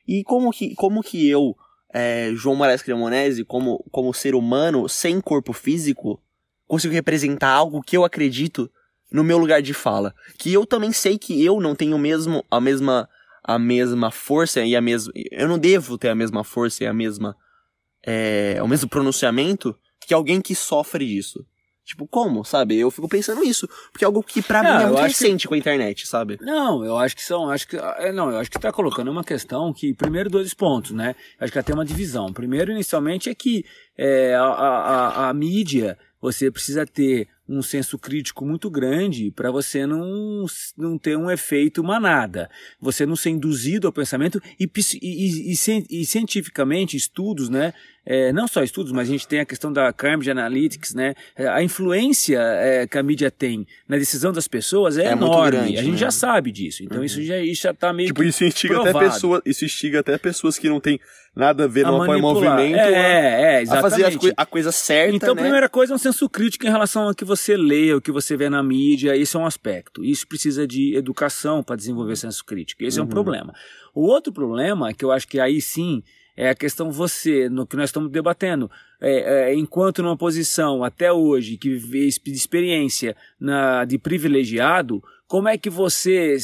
E 0.07 0.23
como 0.23 0.51
que, 0.51 0.73
como 0.75 1.03
que 1.03 1.27
eu, 1.29 1.55
é, 1.93 2.31
João 2.33 2.55
Moraes 2.55 2.81
Cremonese, 2.81 3.43
como, 3.43 3.83
como 3.91 4.13
ser 4.13 4.35
humano, 4.35 4.87
sem 4.87 5.19
corpo 5.19 5.53
físico, 5.53 6.21
consigo 6.65 6.93
representar 6.93 7.51
algo 7.51 7.81
que 7.81 7.97
eu 7.97 8.05
acredito 8.05 8.71
no 9.11 9.23
meu 9.23 9.37
lugar 9.37 9.61
de 9.61 9.73
fala? 9.73 10.15
Que 10.37 10.53
eu 10.53 10.65
também 10.65 10.91
sei 10.91 11.17
que 11.17 11.43
eu 11.43 11.59
não 11.59 11.75
tenho 11.75 11.97
mesmo 11.97 12.43
a 12.49 12.59
mesma 12.59 13.09
a 13.47 13.57
mesma 13.57 14.11
força 14.11 14.61
e 14.65 14.75
a 14.75 14.81
mesma. 14.81 15.13
Eu 15.31 15.47
não 15.47 15.57
devo 15.57 15.97
ter 15.97 16.09
a 16.09 16.15
mesma 16.15 16.43
força 16.43 16.83
e 16.83 16.87
a 16.87 16.93
mesma. 16.93 17.35
É, 18.05 18.61
o 18.61 18.67
mesmo 18.67 18.89
pronunciamento 18.89 19.75
que 20.05 20.13
alguém 20.13 20.41
que 20.41 20.53
sofre 20.53 21.05
disso. 21.07 21.45
Tipo, 21.87 22.05
como, 22.05 22.43
sabe? 22.43 22.77
Eu 22.77 22.91
fico 22.91 23.07
pensando 23.07 23.39
nisso. 23.41 23.65
Porque 23.93 24.03
é 24.03 24.07
algo 24.07 24.21
que 24.21 24.41
pra 24.41 24.61
Não, 24.61 24.77
mim 24.77 24.83
é 24.83 24.85
muito 24.87 24.99
acho 24.99 25.17
que- 25.17 25.23
recente 25.23 25.47
com 25.47 25.53
a 25.53 25.57
internet, 25.57 26.05
sabe? 26.05 26.37
Não, 26.41 26.83
eu 26.83 26.97
acho 26.97 27.15
que 27.15 27.23
são, 27.23 27.49
acho 27.49 27.65
que, 27.65 27.77
é, 27.77 28.11
não, 28.11 28.29
eu 28.29 28.37
acho 28.39 28.51
que 28.51 28.59
tá 28.59 28.73
colocando 28.73 29.09
uma 29.09 29.23
questão 29.23 29.71
que, 29.73 29.93
primeiro, 29.93 30.29
dois 30.29 30.53
pontos, 30.53 30.91
né? 30.91 31.15
Acho 31.39 31.53
que 31.53 31.59
até 31.59 31.73
uma 31.73 31.85
divisão. 31.85 32.33
Primeiro, 32.33 32.73
inicialmente, 32.73 33.29
é 33.29 33.33
que 33.33 33.63
é, 33.97 34.35
a, 34.35 34.43
a, 34.43 34.77
a, 35.27 35.29
a 35.29 35.33
mídia, 35.33 35.97
você 36.21 36.51
precisa 36.51 36.85
ter 36.85 37.29
um 37.49 37.61
senso 37.61 37.97
crítico 37.97 38.45
muito 38.45 38.69
grande 38.69 39.31
para 39.31 39.49
você 39.51 39.85
não, 39.85 40.45
não 40.77 40.97
ter 40.97 41.17
um 41.17 41.31
efeito 41.31 41.83
manada. 41.83 42.49
Você 42.81 43.05
não 43.05 43.15
ser 43.15 43.29
induzido 43.29 43.87
ao 43.87 43.93
pensamento 43.93 44.41
e, 44.59 44.65
e, 44.65 44.69
e, 45.01 45.51
e 45.51 45.55
cien- 45.55 45.85
cientificamente, 46.05 46.97
estudos, 46.97 47.49
né? 47.49 47.73
É, 48.09 48.31
não 48.31 48.47
só 48.47 48.63
estudos, 48.63 48.93
mas 48.93 49.09
a 49.09 49.11
gente 49.11 49.27
tem 49.27 49.41
a 49.41 49.45
questão 49.45 49.71
da 49.71 49.91
Cambridge 49.91 50.31
Analytics, 50.31 50.93
né? 50.93 51.13
É, 51.35 51.45
A 51.47 51.61
influência 51.61 52.39
é, 52.39 52.87
que 52.87 52.97
a 52.97 53.03
mídia 53.03 53.29
tem 53.29 53.67
na 53.87 53.97
decisão 53.97 54.31
das 54.31 54.47
pessoas 54.47 54.97
é, 54.97 55.07
É 55.07 55.11
enorme. 55.11 55.51
grande, 55.51 55.77
a 55.77 55.81
gente 55.83 55.91
né? 55.93 55.97
já 55.97 56.11
sabe 56.11 56.51
disso. 56.51 56.83
Então 56.83 57.03
isso 57.03 57.21
já 57.21 57.37
isso 57.39 57.63
já 57.63 57.73
tá 57.73 57.91
meio 57.91 58.07
Tipo, 58.07 58.21
que 58.21 58.27
isso 58.29 58.45
instiga 58.45 58.79
até 58.79 58.91
provado. 58.91 59.11
pessoas. 59.13 59.41
Isso 59.45 59.65
instiga 59.65 59.99
até 59.99 60.17
pessoas 60.17 60.57
que 60.57 60.69
não 60.69 60.79
tem 60.79 60.99
nada 61.37 61.63
a 61.63 61.67
ver, 61.67 61.85
a 61.85 61.91
não 61.91 62.01
apoiam 62.01 62.19
o 62.19 62.21
movimento. 62.21 62.75
É, 62.77 62.91
é, 62.91 63.55
a, 63.55 63.57
a 63.57 63.61
exatamente. 63.61 63.81
fazer 63.91 64.05
as 64.05 64.15
coi- 64.17 64.33
a 64.35 64.45
coisa 64.45 64.71
certa. 64.71 65.15
Então, 65.15 65.31
a 65.31 65.35
né? 65.35 65.41
primeira 65.41 65.69
coisa 65.69 65.93
é 65.93 65.95
um 65.95 65.99
senso 65.99 66.27
crítico 66.29 66.65
em 66.65 66.69
relação 66.69 67.03
ao 67.07 67.13
que 67.15 67.23
você 67.23 67.55
lê, 67.55 67.93
o 67.93 68.01
que 68.01 68.11
você 68.11 68.35
vê 68.35 68.49
na 68.49 68.61
mídia. 68.63 69.15
Isso 69.15 69.37
é 69.37 69.41
um 69.41 69.45
aspecto. 69.45 70.03
Isso 70.03 70.27
precisa 70.27 70.67
de 70.67 70.95
educação 70.95 71.63
para 71.63 71.75
desenvolver 71.75 72.15
senso 72.15 72.43
crítico. 72.43 72.83
Esse 72.83 72.99
é 72.99 73.01
um 73.01 73.05
Uhum. 73.05 73.09
problema. 73.11 73.53
O 73.93 74.01
outro 74.07 74.33
problema, 74.33 74.93
que 74.93 75.05
eu 75.05 75.11
acho 75.11 75.27
que 75.27 75.39
aí 75.39 75.61
sim 75.61 76.03
é 76.35 76.49
a 76.49 76.55
questão 76.55 76.91
você, 76.91 77.49
no 77.49 77.65
que 77.65 77.75
nós 77.75 77.89
estamos 77.89 78.11
debatendo, 78.11 78.69
é, 79.01 79.49
é, 79.51 79.55
enquanto 79.55 80.03
numa 80.03 80.15
posição 80.15 80.83
até 80.83 81.11
hoje 81.11 81.57
que 81.57 81.75
vê 81.75 82.07
de 82.07 82.31
experiência 82.31 83.15
na, 83.39 83.85
de 83.85 83.97
privilegiado, 83.97 85.03
como 85.27 85.47
é 85.49 85.57
que 85.57 85.69
você 85.69 86.37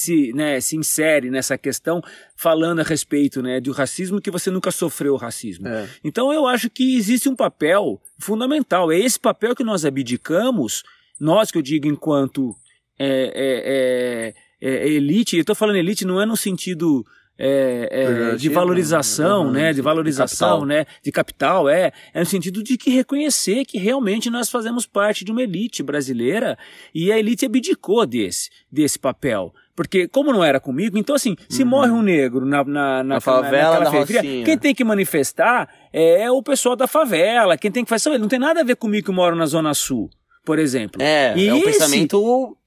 se, 0.00 0.32
né, 0.32 0.60
se 0.60 0.76
insere 0.76 1.30
nessa 1.30 1.58
questão 1.58 2.02
falando 2.34 2.80
a 2.80 2.82
respeito 2.82 3.42
né, 3.42 3.60
do 3.60 3.72
racismo 3.72 4.20
que 4.20 4.30
você 4.30 4.50
nunca 4.50 4.70
sofreu 4.70 5.16
racismo? 5.16 5.68
É. 5.68 5.88
Então 6.02 6.32
eu 6.32 6.46
acho 6.46 6.70
que 6.70 6.96
existe 6.96 7.28
um 7.28 7.36
papel 7.36 8.00
fundamental. 8.18 8.90
É 8.90 8.98
esse 8.98 9.20
papel 9.20 9.54
que 9.54 9.62
nós 9.62 9.84
abdicamos, 9.84 10.82
nós 11.20 11.50
que 11.50 11.58
eu 11.58 11.62
digo 11.62 11.86
enquanto 11.86 12.54
é, 12.98 14.34
é, 14.62 14.68
é, 14.68 14.86
é, 14.86 14.88
elite, 14.88 15.36
eu 15.36 15.42
estou 15.42 15.54
falando 15.54 15.76
elite 15.76 16.04
não 16.04 16.20
é 16.20 16.26
no 16.26 16.36
sentido 16.36 17.04
é, 17.42 17.88
é, 17.90 18.36
de 18.36 18.50
valorização, 18.50 19.46
uhum, 19.46 19.52
né? 19.52 19.70
De 19.70 19.76
de 19.76 19.80
valorização, 19.82 20.60
capital. 20.60 20.66
né? 20.66 20.86
De 21.02 21.10
capital, 21.10 21.68
é. 21.70 21.90
É 22.12 22.20
no 22.20 22.26
sentido 22.26 22.62
de 22.62 22.76
que 22.76 22.90
reconhecer 22.90 23.64
que 23.64 23.78
realmente 23.78 24.28
nós 24.28 24.50
fazemos 24.50 24.84
parte 24.84 25.24
de 25.24 25.32
uma 25.32 25.42
elite 25.42 25.82
brasileira 25.82 26.58
e 26.94 27.10
a 27.10 27.18
elite 27.18 27.46
abdicou 27.46 28.04
desse, 28.04 28.50
desse 28.70 28.98
papel. 28.98 29.54
Porque, 29.80 30.06
como 30.08 30.30
não 30.30 30.44
era 30.44 30.60
comigo, 30.60 30.98
então 30.98 31.16
assim, 31.16 31.34
se 31.48 31.64
morre 31.64 31.90
um 31.90 32.02
negro 32.02 32.44
na, 32.44 32.62
na, 32.62 32.64
na, 32.66 33.00
Uhum. 33.00 33.04
Na 33.04 33.20
favela 33.20 33.88
Rocinha. 33.88 34.44
quem 34.44 34.58
tem 34.58 34.74
que 34.74 34.84
manifestar 34.84 35.70
é 35.90 36.30
o 36.30 36.42
pessoal 36.42 36.76
da 36.76 36.86
favela, 36.86 37.56
quem 37.56 37.70
tem 37.70 37.82
que 37.82 37.88
fazer. 37.88 38.18
Não 38.18 38.28
tem 38.28 38.38
nada 38.38 38.60
a 38.60 38.62
ver 38.62 38.76
comigo 38.76 39.06
que 39.06 39.10
moro 39.10 39.34
na 39.34 39.46
Zona 39.46 39.72
Sul, 39.72 40.10
por 40.44 40.58
exemplo. 40.58 41.00
É, 41.00 41.32
E 41.34 41.48
é 41.48 41.54
um 41.54 41.56
esse- 41.56 41.64
pensamento. 41.78 42.58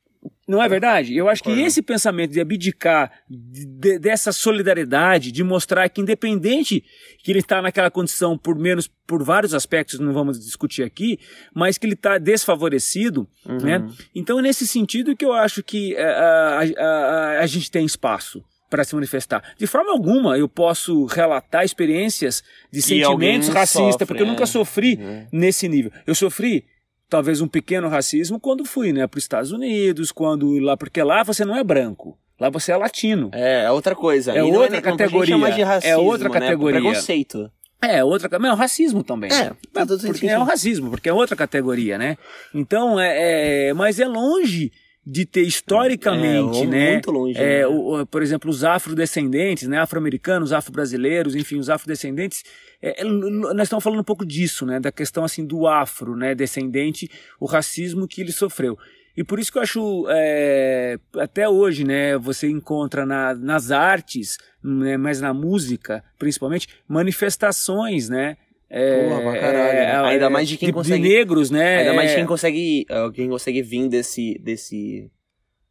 Não 0.48 0.62
é 0.62 0.68
verdade? 0.68 1.16
Eu 1.16 1.30
acho 1.30 1.42
que 1.42 1.52
esse 1.52 1.82
pensamento 1.82 2.32
de 2.32 2.42
abdicar 2.42 3.12
de- 3.30 3.98
dessa 3.98 4.32
solidariedade, 4.34 5.32
de 5.32 5.42
mostrar 5.44 5.88
que 5.90 6.02
independente 6.02 6.84
que 7.24 7.32
ele 7.32 7.40
está 7.40 7.62
naquela 7.62 7.90
condição 7.90 8.38
por 8.38 8.58
menos, 8.58 8.88
por 9.08 9.24
vários 9.24 9.54
aspectos, 9.54 10.00
não 10.00 10.12
vamos 10.14 10.38
discutir 10.44 10.84
aqui, 10.84 11.18
mas 11.56 11.78
que 11.78 11.86
ele 11.86 11.94
está 11.94 12.18
desfavorecido, 12.18 13.28
Uhum. 13.48 13.58
né? 13.58 13.88
Então 14.14 14.40
é 14.40 14.42
nesse 14.42 14.68
sentido 14.68 15.16
que 15.16 15.26
eu 15.26 15.34
acho 15.34 15.64
que 15.64 15.96
eh, 15.96 16.04
a, 16.04 16.60
a, 16.60 16.84
a, 16.86 17.40
a 17.40 17.46
gente 17.48 17.72
tem 17.72 17.86
espaço 17.86 18.44
para 18.70 18.84
se 18.84 18.96
manifestar. 18.96 19.54
De 19.58 19.68
forma 19.68 19.92
alguma 19.92 20.38
eu 20.38 20.50
posso 20.50 21.06
relatar 21.06 21.64
experiências 21.64 22.44
de 22.72 22.82
Que 22.82 22.88
sentimentos 22.88 23.50
racistas, 23.50 24.06
porque 24.08 24.24
eu 24.24 24.28
nunca 24.28 24.44
é. 24.44 24.48
sofri 24.48 25.00
É. 25.00 25.28
nesse 25.32 25.68
nível. 25.70 25.92
Eu 26.08 26.16
sofri 26.16 26.66
talvez 27.14 27.42
um 27.42 27.48
pequeno 27.48 27.88
racismo 27.90 28.40
quando 28.40 28.66
fui, 28.66 28.92
né, 28.92 29.06
para 29.06 29.20
os 29.20 29.24
Estados 29.24 29.52
Unidos, 29.52 30.12
quando 30.12 30.58
lá 30.58 30.76
porque 30.76 31.00
lá 31.04 31.22
você 31.22 31.46
não 31.46 31.56
é 31.56 31.64
branco, 31.64 32.18
lá 32.40 32.50
você 32.50 32.72
é 32.72 32.76
latino. 32.76 33.30
É, 33.32 33.66
é 33.66 33.72
outra 33.72 33.94
coisa. 33.96 34.32
É 34.32 34.44
outra 34.44 34.82
não 34.82 34.82
pode 34.82 34.98
categoria. 34.98 35.52
de 35.52 35.62
É 35.62 35.64
racismo, 35.64 36.02
outra 36.02 36.28
né? 36.30 36.40
categoria. 36.40 36.82
Preconceito. 36.82 37.52
É, 37.80 38.04
outra, 38.04 38.40
mas 38.40 38.50
é 38.50 38.54
o 38.54 38.58
racismo 38.58 39.04
também. 39.04 39.30
É, 39.32 39.52
Mas 39.74 39.88
tudo 39.88 40.00
porque 40.02 40.14
sentido. 40.20 40.30
é 40.30 40.40
o 40.40 40.44
racismo, 40.44 40.90
porque 40.90 41.10
é 41.10 41.14
outra 41.14 41.36
categoria, 41.36 41.98
né? 42.00 42.18
Então, 42.54 42.98
é, 43.00 43.68
é- 43.70 43.74
mas 43.74 44.00
é 44.00 44.08
longe 44.08 44.72
de 45.06 45.26
ter 45.26 45.42
historicamente, 45.42 46.64
É, 46.64 46.66
né? 46.66 46.92
muito 46.94 47.12
longe, 47.12 47.38
é, 47.38 47.60
né? 47.60 47.68
o- 47.68 48.06
por 48.06 48.22
exemplo, 48.22 48.50
os 48.50 48.64
afrodescendentes, 48.64 49.68
né? 49.68 49.78
Afro-americanos, 49.80 50.54
afro-brasileiros, 50.54 51.36
enfim, 51.36 51.58
os 51.60 51.70
afrodescendentes. 51.70 52.44
é, 52.82 53.02
é, 53.02 53.04
nós 53.04 53.64
estamos 53.64 53.84
falando 53.84 54.00
um 54.00 54.04
pouco 54.04 54.26
disso, 54.26 54.66
né? 54.66 54.80
Da 54.80 54.92
questão 54.92 55.24
assim 55.24 55.46
do 55.46 55.68
afro, 55.68 56.16
né? 56.16 56.34
Descendente, 56.36 57.10
o 57.40 57.46
racismo 57.46 58.08
que 58.08 58.22
ele 58.22 58.32
sofreu. 58.32 58.78
E 59.16 59.24
por 59.24 59.40
isso 59.40 59.52
que 59.52 59.58
eu 59.60 59.62
acho, 59.62 60.06
é, 60.10 60.98
até 61.18 61.48
hoje, 61.48 61.84
né, 61.84 62.18
você 62.18 62.50
encontra 62.50 63.06
na- 63.06 63.36
nas 63.36 63.70
artes, 63.70 64.38
né, 64.64 64.98
mas 64.98 65.22
na 65.22 65.32
música, 65.34 66.04
principalmente, 66.18 66.68
manifestações, 66.88 68.10
né? 68.10 68.38
É, 68.76 69.08
Porra, 69.08 69.22
pra 69.22 69.40
caralho, 69.40 69.74
né? 69.74 69.96
Ainda 70.10 70.30
mais 70.32 70.50
de 70.50 70.58
quem 70.58 70.72
consegue- 70.72 71.08
negros, 71.08 71.52
né? 71.52 71.78
Ainda 71.78 71.94
mais 71.94 72.10
é, 72.12 72.16
quem 72.16 72.26
consegue, 72.26 72.86
uh, 72.90 73.12
quem 73.12 73.30
consegue 73.30 73.62
vir 73.62 73.88
desse, 73.88 74.40
desse, 74.42 75.12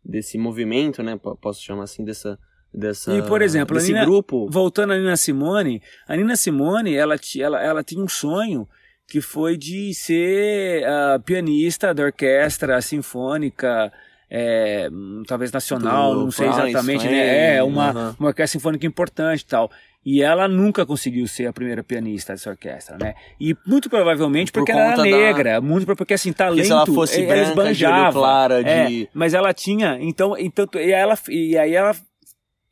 desse 0.05 0.39
movimento, 0.39 1.03
né? 1.03 1.17
P- 1.17 1.35
Posso 1.41 1.61
chamar 1.61 1.83
assim, 1.83 2.05
dessa, 2.05 2.39
dessa 2.73 3.13
E, 3.13 3.23
por 3.23 3.43
exemplo, 3.43 3.77
a 3.77 3.81
desse 3.81 3.93
Nina- 3.93 4.05
grupo. 4.05 4.49
Voltando 4.49 4.93
à 4.93 4.97
Nina 4.97 5.17
Simone, 5.17 5.83
a 6.07 6.15
Nina 6.17 6.37
Simone, 6.37 6.95
ela, 6.95 7.17
ela, 7.41 7.61
ela 7.61 7.83
tinha 7.83 8.03
um 8.05 8.09
sonho 8.09 8.69
que 9.09 9.21
foi 9.21 9.57
de 9.57 9.93
ser 9.95 10.85
a 10.87 11.19
pianista 11.19 11.93
da 11.93 12.05
orquestra 12.05 12.81
sinfônica, 12.81 13.93
é, 14.31 14.89
talvez 15.27 15.51
nacional, 15.53 16.15
Do 16.15 16.21
não 16.25 16.31
sei 16.31 16.47
exatamente, 16.49 17.01
Flame, 17.03 17.17
né? 17.17 17.57
É, 17.57 17.63
uma, 17.63 18.15
uma 18.19 18.29
orquestra 18.29 18.59
sinfônica 18.59 18.87
importante 18.87 19.41
e 19.43 19.47
tal. 19.47 19.71
E 20.05 20.21
ela 20.21 20.49
nunca 20.49 20.85
conseguiu 20.85 21.27
ser 21.29 21.47
a 21.47 21.53
primeira 21.53 21.85
pianista 21.85 22.33
dessa 22.33 22.51
orquestra, 22.51 22.99
né? 22.99 23.15
E 23.41 23.57
muito 23.65 23.89
provavelmente 23.89 24.51
Por 24.51 24.61
porque 24.61 24.73
ela 24.73 24.81
era 24.83 24.97
conta 24.97 25.09
da- 25.09 25.17
negra, 25.17 25.61
muito 25.61 25.87
porque 25.97 26.15
assim, 26.15 26.33
talento, 26.33 26.65
se 26.67 26.73
ela 26.73 26.85
fosse 26.87 27.21
eh, 27.21 27.25
ela 27.25 27.55
branca, 27.55 27.73
de 27.73 27.85
olho 27.87 27.95
esbanjava. 27.95 28.13
clara, 28.13 28.61
É, 28.69 28.87
de- 28.87 29.09
mas 29.15 29.33
ela 29.33 29.55
tinha, 29.55 29.99
então, 30.01 30.37
então 30.37 30.67
e, 30.75 30.91
ela, 30.91 31.17
e 31.29 31.57
aí 31.57 31.73
ela, 31.75 31.95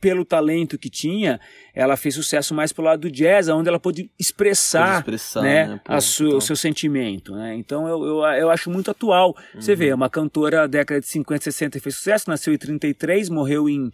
pelo 0.00 0.24
talento 0.24 0.76
que 0.76 0.90
tinha, 0.90 1.38
ela 1.72 1.96
fez 1.96 2.16
sucesso 2.16 2.52
mais 2.52 2.72
pelo 2.72 2.88
lado 2.88 3.02
do 3.02 3.10
jazz, 3.10 3.48
onde 3.48 3.68
ela 3.68 3.78
pôde 3.78 4.10
expressar, 4.18 4.98
expressar, 4.98 5.42
né, 5.42 5.66
né, 5.68 5.80
pô, 5.84 5.92
a 5.92 6.00
su- 6.00 6.24
então. 6.24 6.38
o 6.38 6.40
seu 6.40 6.56
sentimento. 6.56 7.32
Né? 7.36 7.54
Então 7.54 7.86
eu, 7.86 8.02
eu, 8.04 8.16
eu 8.24 8.50
acho 8.50 8.70
muito 8.70 8.90
atual. 8.90 9.36
Você 9.54 9.72
Uhum. 9.72 9.76
vê, 9.78 9.88
é 9.90 9.94
uma 9.94 10.10
cantora 10.10 10.56
da 10.62 10.66
década 10.66 11.00
de 11.00 11.06
50, 11.06 11.44
60 11.44 11.78
e 11.78 11.80
fez 11.80 11.94
sucesso, 11.94 12.28
nasceu 12.28 12.52
em 12.52 12.58
33, 12.58 13.28
morreu 13.28 13.68
em. 13.68 13.88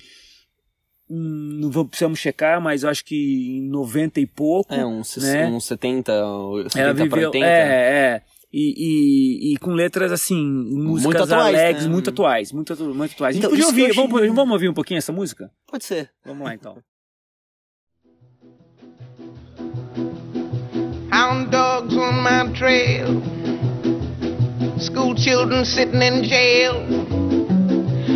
Hum, 1.10 1.58
Não 1.60 1.70
vamos, 1.70 1.90
precisamos 1.90 2.18
checar, 2.18 2.60
mas 2.60 2.82
eu 2.82 2.88
acho 2.90 3.04
que 3.04 3.58
em 3.58 3.68
90 3.68 4.20
e 4.20 4.26
pouco. 4.26 4.72
É, 4.74 4.84
uns, 4.84 5.16
né? 5.16 5.46
uns 5.46 5.64
70, 5.66 6.12
70 6.64 6.80
Ela 6.80 6.94
pra 6.94 7.04
viveu, 7.04 7.26
80. 7.28 7.46
é, 7.46 7.50
é. 7.50 8.22
E, 8.52 8.74
e, 9.50 9.52
e 9.52 9.56
com 9.58 9.72
letras 9.72 10.10
assim, 10.12 10.42
músicas 10.46 11.30
atuais, 11.30 11.54
alegres, 11.54 11.84
né? 11.84 11.92
muito 11.92 12.08
atuais, 12.10 12.52
muito, 12.52 12.74
muito 12.94 13.12
atuais. 13.12 13.30
A 13.30 13.32
gente 13.32 13.38
Então, 13.40 13.50
podia 13.50 13.66
ouvir, 13.66 13.90
achei- 13.90 14.06
vamos, 14.08 14.34
vamos 14.34 14.52
ouvir 14.52 14.68
um 14.68 14.74
pouquinho 14.74 14.96
essa 14.98 15.12
música? 15.12 15.50
Pode 15.66 15.84
ser. 15.84 16.10
Vamos 16.24 16.44
lá 16.46 16.54
então. 16.54 16.78
Hound 21.12 21.50
dogs 21.50 21.94
on 21.96 22.12
my 22.22 22.50
trail. 22.56 23.20
School 24.78 25.16
children 25.16 25.64
sitting 25.64 26.00
in 26.02 26.24
jail. 26.24 26.74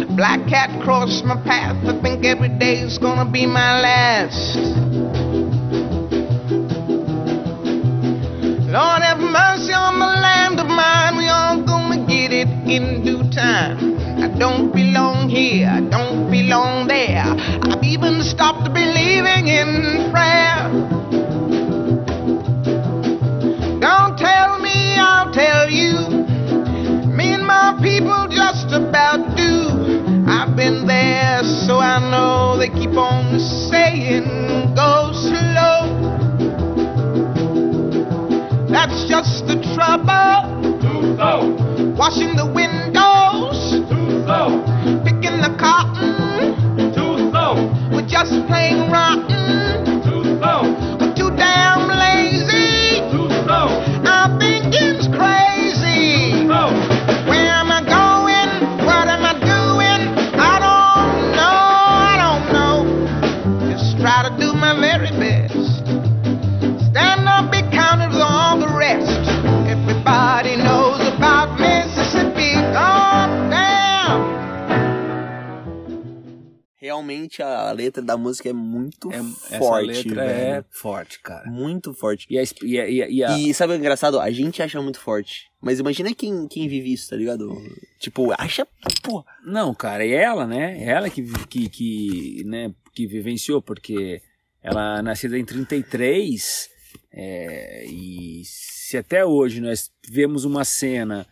Black 0.09 0.47
cat 0.49 0.71
crossed 0.83 1.25
my 1.25 1.37
path. 1.42 1.76
I 1.87 2.00
think 2.00 2.25
every 2.25 2.49
day's 2.49 2.99
gonna 2.99 3.30
be 3.30 3.47
my 3.47 3.80
last. 3.80 4.57
Lord 8.71 9.02
have 9.02 9.19
mercy 9.19 9.73
on 9.73 9.99
the 9.99 10.07
land 10.07 10.61
of 10.61 10.69
mine. 10.69 11.16
We 11.16 11.28
all 11.28 11.62
gonna 11.62 12.07
get 12.07 12.33
it 12.33 12.49
in 12.71 13.04
due 13.04 13.28
time. 13.30 13.99
I 14.23 14.28
don't 14.38 14.73
belong 14.73 15.28
here. 15.28 15.69
I 15.69 15.80
don't 15.80 16.30
belong 16.30 16.87
there. 16.87 17.25
I've 17.26 17.83
even 17.83 18.23
stopped 18.23 18.73
believing 18.73 19.49
in 19.49 20.11
prayer. 20.12 20.71
Don't 23.80 24.16
tell 24.19 24.59
me, 24.61 24.97
I'll 24.99 25.33
tell 25.33 25.69
you. 25.69 25.97
Me 27.09 27.33
and 27.33 27.47
my 27.47 27.78
people 27.83 28.28
just 28.28 28.73
about 28.73 29.19
been 30.60 30.86
there, 30.86 31.42
so 31.42 31.78
I 31.78 31.98
know 32.10 32.58
they 32.58 32.68
keep 32.68 32.92
on 32.92 33.40
saying 33.40 34.28
go 34.74 35.08
slow. 35.10 35.88
That's 38.68 39.08
just 39.08 39.46
the 39.46 39.56
trouble. 39.72 40.60
Too 40.82 41.16
slow, 41.16 41.94
Washing 41.96 42.36
the 42.36 42.44
windows, 42.44 43.88
too 43.88 44.22
slow, 44.24 44.60
picking 45.02 45.40
the 45.40 45.56
cotton, 45.58 46.92
too 46.92 47.30
slow, 47.30 47.54
we're 47.90 48.06
just 48.06 48.32
plain 48.46 48.90
rotten. 48.92 49.39
Realmente 77.38 77.42
a 77.42 77.70
letra 77.72 78.02
da 78.02 78.16
música 78.16 78.49
é 78.49 78.52
muito 78.52 79.10
É, 79.12 79.16
essa 79.18 79.58
forte, 79.58 79.87
letra 80.08 80.25
é 80.25 80.50
velho. 80.52 80.64
forte, 80.70 81.20
cara. 81.20 81.49
Muito 81.49 81.94
forte. 81.94 82.26
E 82.28 82.37
a, 82.38 82.42
e 82.62 82.80
a- 82.80 82.88
e 83.08 83.25
a- 83.25 83.38
e 83.38 83.54
sabe 83.54 83.72
o 83.72 83.76
engraçado? 83.76 84.18
A 84.18 84.30
gente 84.30 84.60
acha 84.62 84.80
muito 84.82 84.99
forte. 84.99 85.49
Mas 85.60 85.78
imagina 85.78 86.12
quem, 86.14 86.49
quem 86.49 86.66
vive 86.68 86.92
isso, 86.92 87.08
tá 87.10 87.16
ligado? 87.16 87.49
Tipo, 88.00 88.32
acha. 88.37 88.66
Pô. 89.02 89.25
Não, 89.44 89.72
cara, 89.75 90.04
e 90.04 90.12
ela, 90.12 90.46
né? 90.46 90.82
Ela 90.82 91.08
que, 91.08 91.22
que, 91.46 91.68
que, 91.68 92.42
né, 92.44 92.75
que 92.94 93.06
vivenciou, 93.06 93.62
porque 93.62 94.20
ela 94.62 95.00
nascida 95.02 95.38
em 95.38 95.44
33, 95.44 96.68
é, 97.12 97.84
e 97.87 98.42
se 98.44 98.96
até 98.96 99.25
hoje 99.25 99.60
nós 99.60 99.90
vemos 100.08 100.44
uma 100.44 100.64
cena 100.64 101.26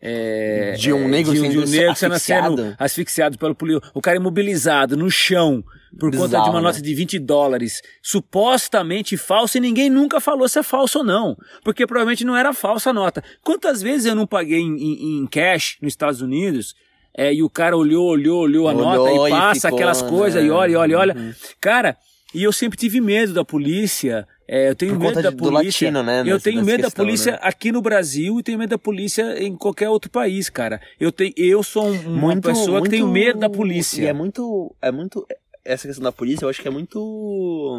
é, 0.00 0.74
De 0.78 0.92
um 0.92 1.04
é, 1.04 1.08
negro 1.08 1.32
de, 1.32 1.40
um- 1.40 1.48
de 1.50 1.58
um 1.58 1.66
sendo 1.66 1.70
negro 1.80 1.96
sendo, 1.96 2.12
asfixiado. 2.14 2.56
sendo 2.56 2.76
asfixiado 2.78 3.38
pelo 3.38 3.54
polícia, 3.54 3.80
o 3.94 4.00
cara 4.00 4.16
imobilizado 4.16 4.96
no 4.96 5.10
chão 5.10 5.64
por 5.98 6.10
conta 6.10 6.16
de 6.18 6.22
Bizarro, 6.26 6.50
uma 6.50 6.60
né? 6.60 6.66
nota 6.66 6.82
de 6.82 6.94
20 6.94 7.18
dólares, 7.18 7.80
supostamente 8.02 9.16
falsa, 9.16 9.56
e 9.56 9.60
ninguém 9.60 9.88
nunca 9.88 10.20
falou 10.20 10.46
se 10.48 10.58
é 10.58 10.62
falso 10.62 10.98
ou 10.98 11.04
não, 11.04 11.36
porque 11.64 11.86
provavelmente 11.86 12.24
não 12.24 12.36
era 12.36 12.52
falsa 12.52 12.90
a 12.90 12.92
nota. 12.92 13.22
Quantas 13.42 13.80
vezes 13.80 14.04
eu 14.06 14.14
não 14.14 14.26
paguei 14.26 14.60
em, 14.60 14.76
em- 14.76 15.18
em 15.20 15.26
cash 15.26 15.78
nos 15.80 15.92
Estados 15.92 16.20
Unidos 16.20 16.74
é, 17.16 17.32
e 17.32 17.42
o 17.42 17.48
cara 17.48 17.76
olhou, 17.76 18.06
olhou, 18.08 18.40
olhou 18.42 18.68
a 18.68 18.72
Olhou 18.74 18.84
nota 18.94 19.10
e 19.10 19.26
e 19.28 19.30
passa 19.30 19.68
ficou, 19.68 19.78
aquelas 19.78 20.02
coisas 20.02 20.42
né? 20.42 20.48
e 20.48 20.50
olha, 20.50 20.78
olha, 20.78 20.98
olha. 20.98 21.16
Uhum. 21.16 21.32
Cara, 21.60 21.96
e 22.34 22.42
eu 22.42 22.52
sempre 22.52 22.76
tive 22.76 23.00
medo 23.00 23.32
da 23.32 23.44
polícia. 23.44 24.26
É, 24.48 24.68
eu 24.70 24.74
tenho 24.76 24.92
Por 24.94 25.00
medo 25.00 25.22
da 25.22 25.30
de- 25.30 25.36
polícia. 25.36 25.88
latino, 25.90 26.02
né, 26.02 26.22
Eu 26.26 26.40
tenho 26.40 26.64
medo 26.64 26.82
da 26.82 26.84
questão, 26.88 27.04
polícia 27.04 27.32
né? 27.32 27.38
aqui 27.42 27.72
no 27.72 27.82
Brasil 27.82 28.38
e 28.38 28.42
tenho 28.42 28.58
medo 28.58 28.70
da 28.70 28.78
polícia 28.78 29.42
em 29.42 29.56
qualquer 29.56 29.88
outro 29.88 30.10
país, 30.10 30.48
cara. 30.48 30.80
Eu 31.00 31.10
tenho, 31.10 31.32
eu 31.36 31.62
sou 31.62 31.86
um- 31.88 32.14
uma 32.14 32.40
pessoa 32.40 32.82
que 32.82 32.88
tenho 32.90 33.08
medo 33.08 33.38
da 33.40 33.50
polícia. 33.50 34.02
E 34.02 34.06
é 34.06 34.12
muito. 34.12 34.74
É 34.80 34.90
muito. 34.92 35.26
Essa 35.64 35.88
questão 35.88 36.04
da 36.04 36.12
polícia, 36.12 36.44
eu 36.44 36.48
acho 36.48 36.62
que 36.62 36.68
é 36.68 36.70
muito. 36.70 36.98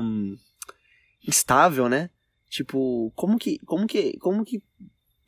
hum, 0.01 0.35
instável, 1.27 1.87
né? 1.89 2.09
Tipo, 2.49 3.11
como 3.15 3.37
que. 3.37 3.59
Como 3.65 3.87
que. 3.87 4.17
Como 4.17 4.43
que. 4.45 4.61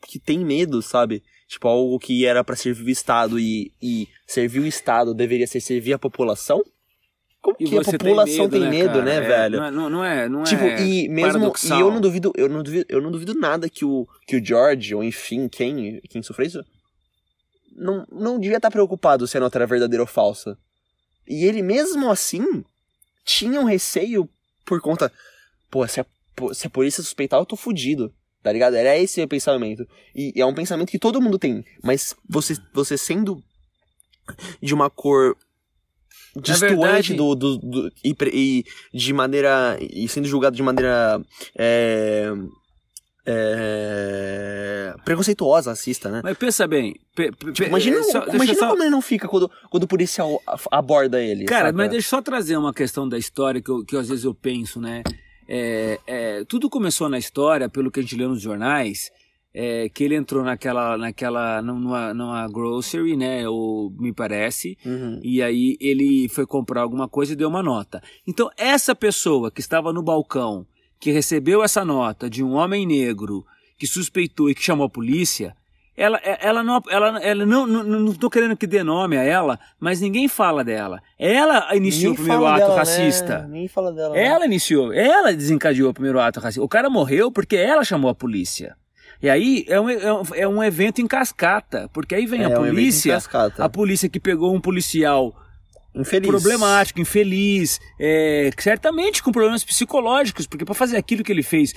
Que 0.06 0.18
tem 0.18 0.38
medo, 0.38 0.80
sabe? 0.80 1.22
Tipo, 1.46 1.68
algo 1.68 1.98
que 1.98 2.24
era 2.24 2.42
pra 2.42 2.56
servir 2.56 2.84
o 2.86 2.90
Estado 2.90 3.38
e, 3.38 3.70
e 3.82 4.08
servir 4.26 4.60
o 4.60 4.66
Estado 4.66 5.12
deveria 5.12 5.46
ser 5.46 5.60
servir 5.60 5.92
a 5.92 5.98
população? 5.98 6.62
Como 7.42 7.56
E 7.58 7.64
que 7.64 7.78
a 7.78 7.82
população 7.82 8.50
tem 8.50 8.68
medo, 8.68 8.88
cara? 8.92 9.02
né, 9.02 9.16
É, 9.16 9.20
velho? 9.20 9.58
Não 9.58 9.64
é, 9.66 9.70
não, 9.70 9.90
não 9.90 10.04
é, 10.04 10.28
não 10.28 10.42
Tipo, 10.44 10.64
é 10.64 10.82
e 10.82 11.08
mesmo. 11.08 11.32
paradoxal. 11.32 11.78
E 11.78 11.80
eu 11.80 11.90
não 11.90 12.00
duvido, 12.00 12.32
eu 12.36 12.48
não 12.48 12.62
duvido, 12.62 12.86
eu 12.88 13.00
não 13.00 13.10
duvido 13.10 13.34
nada 13.34 13.68
que 13.68 13.84
o, 13.84 14.06
que 14.26 14.36
o 14.36 14.44
George, 14.44 14.94
ou 14.94 15.02
enfim, 15.02 15.48
quem, 15.48 16.00
quem 16.10 16.22
sofreu 16.22 16.46
isso, 16.46 16.64
não, 17.74 18.06
não 18.12 18.38
devia 18.38 18.58
estar 18.58 18.70
preocupado 18.70 19.26
se 19.26 19.36
a 19.36 19.40
nota 19.40 19.56
era 19.58 19.66
verdadeira 19.66 20.02
ou 20.02 20.06
falsa. 20.06 20.58
E 21.26 21.44
ele 21.44 21.62
mesmo 21.62 22.10
assim 22.10 22.64
tinha 23.24 23.58
um 23.60 23.64
receio 23.64 24.28
por 24.66 24.80
conta. 24.80 25.10
Pô, 25.70 25.86
se 25.86 26.00
a, 26.00 26.06
se 26.52 26.66
a 26.66 26.70
polícia 26.70 27.02
suspeitar, 27.02 27.40
eu 27.40 27.46
tô 27.46 27.56
fudido. 27.56 28.12
Tá 28.42 28.50
ligado? 28.52 28.74
Era 28.74 28.96
esse 28.98 29.22
o 29.22 29.28
pensamento. 29.28 29.86
E, 30.14 30.32
e 30.34 30.40
é 30.40 30.46
um 30.46 30.54
pensamento 30.54 30.90
que 30.90 30.98
todo 30.98 31.20
mundo 31.20 31.38
tem. 31.38 31.64
Mas 31.82 32.14
você, 32.28 32.54
você 32.72 32.96
sendo 32.98 33.42
de 34.62 34.72
uma 34.74 34.88
cor 34.88 35.36
distoante 36.36 36.74
verdade- 36.76 37.14
do, 37.14 37.34
do, 37.34 37.58
do- 37.58 37.92
e, 38.04 38.14
e 38.32 38.64
de 38.98 39.12
maneira 39.12 39.76
e 39.80 40.06
sendo 40.08 40.28
julgado 40.28 40.54
de 40.56 40.62
maneira 40.62 41.20
é, 41.58 42.30
é, 43.26 44.94
preconceituosa, 45.04 45.70
racista, 45.70 46.10
né? 46.10 46.20
Mas 46.22 46.36
pensa 46.36 46.66
bem. 46.66 46.94
pe- 47.14 47.32
pe- 47.32 47.52
Tipo, 47.52 47.68
imagina 47.68 47.98
é, 47.98 48.02
só- 48.02 48.26
imagina 48.26 48.58
só- 48.58 48.68
como 48.70 48.82
ele 48.82 48.90
não 48.90 49.02
fica 49.02 49.28
quando, 49.28 49.50
quando 49.70 49.84
o 49.84 49.88
policial 49.88 50.40
aborda 50.70 51.20
ele. 51.20 51.44
Cara, 51.44 51.72
mas 51.72 51.90
deixa 51.90 52.06
eu 52.06 52.10
só 52.10 52.22
trazer 52.22 52.56
uma 52.56 52.72
questão 52.72 53.08
da 53.08 53.18
história 53.18 53.60
que, 53.60 53.70
eu, 53.70 53.84
que 53.84 53.96
às 53.96 54.08
vezes 54.08 54.24
eu 54.24 54.34
penso, 54.34 54.80
né? 54.80 55.02
É, 55.48 55.98
é, 56.06 56.44
tudo 56.44 56.70
começou 56.70 57.08
na 57.08 57.18
história, 57.18 57.68
pelo 57.68 57.90
que 57.90 57.98
a 58.00 58.02
gente 58.02 58.14
lê 58.16 58.26
nos 58.26 58.40
jornais, 58.40 59.10
é, 59.52 59.88
que 59.88 60.04
ele 60.04 60.14
entrou 60.14 60.44
naquela, 60.44 60.96
naquela, 60.96 61.60
numa, 61.62 62.14
numa 62.14 62.46
grocery, 62.48 63.16
né? 63.16 63.48
Ou 63.48 63.90
me 63.98 64.12
parece, 64.12 64.76
Uhum. 64.84 65.20
e 65.22 65.42
aí 65.42 65.76
ele 65.80 66.28
foi 66.28 66.46
comprar 66.46 66.82
alguma 66.82 67.08
coisa 67.08 67.32
e 67.32 67.36
deu 67.36 67.48
uma 67.48 67.62
nota. 67.62 68.02
Então, 68.26 68.50
essa 68.56 68.94
pessoa 68.94 69.50
que 69.50 69.60
estava 69.60 69.92
no 69.92 70.02
balcão, 70.02 70.64
que 71.00 71.10
recebeu 71.10 71.62
essa 71.64 71.84
nota 71.84 72.28
de 72.30 72.42
um 72.44 72.52
homem 72.52 72.86
negro, 72.86 73.44
que 73.78 73.86
suspeitou 73.86 74.50
e 74.50 74.54
que 74.54 74.62
chamou 74.62 74.86
a 74.86 74.90
polícia, 74.90 75.56
ela, 75.96 76.18
ela 76.22 76.62
não, 76.62 76.80
ela, 76.88 77.18
ela 77.22 77.44
não, 77.44 77.66
não, 77.66 77.82
não 77.82 78.14
tô 78.14 78.30
querendo 78.30 78.56
que 78.56 78.66
dê 78.66 78.82
nome 78.82 79.18
a 79.18 79.22
ela, 79.22 79.58
mas 79.78 80.00
ninguém 80.00 80.28
fala 80.28 80.62
dela. 80.64 81.02
Ela 81.18 81.74
iniciou 81.76 82.12
Nem 82.12 82.12
o 82.12 82.14
primeiro 82.22 82.46
ato 82.46 82.58
dela, 82.60 82.76
racista. 82.76 83.38
Né? 83.40 83.48
Nem 83.48 83.68
fala 83.68 83.92
dela. 83.92 84.14
né? 84.14 84.24
Ela 84.24 84.46
iniciou, 84.46 84.92
ela 84.94 85.32
desencadeou 85.34 85.90
o 85.90 85.94
primeiro 85.94 86.18
ato 86.20 86.40
racista. 86.40 86.64
O 86.64 86.68
cara 86.68 86.88
morreu 86.88 87.30
porque 87.30 87.56
ela 87.56 87.84
chamou 87.84 88.10
a 88.10 88.14
polícia. 88.14 88.76
E 89.22 89.28
aí 89.28 89.64
é 89.68 89.80
um, 89.80 89.88
é 89.90 90.12
um, 90.12 90.22
é 90.34 90.48
um 90.48 90.62
evento 90.64 91.00
em 91.00 91.06
cascata, 91.06 91.88
porque 91.92 92.14
aí 92.14 92.26
vem 92.26 92.42
É, 92.42 92.44
a 92.44 92.48
um 92.60 92.66
em 92.66 92.70
polícia, 92.70 93.14
cascata. 93.14 93.64
a 93.64 93.68
polícia 93.68 94.08
que 94.08 94.18
pegou 94.18 94.54
um 94.54 94.60
policial 94.60 95.34
Infeliz. 95.94 96.28
problemático, 96.28 97.00
infeliz, 97.00 97.80
é, 97.98 98.50
certamente 98.58 99.22
com 99.22 99.32
problemas 99.32 99.62
psicológicos, 99.64 100.46
porque 100.46 100.64
para 100.64 100.74
fazer 100.74 100.96
aquilo 100.96 101.22
que 101.24 101.32
ele 101.32 101.42
fez, 101.42 101.74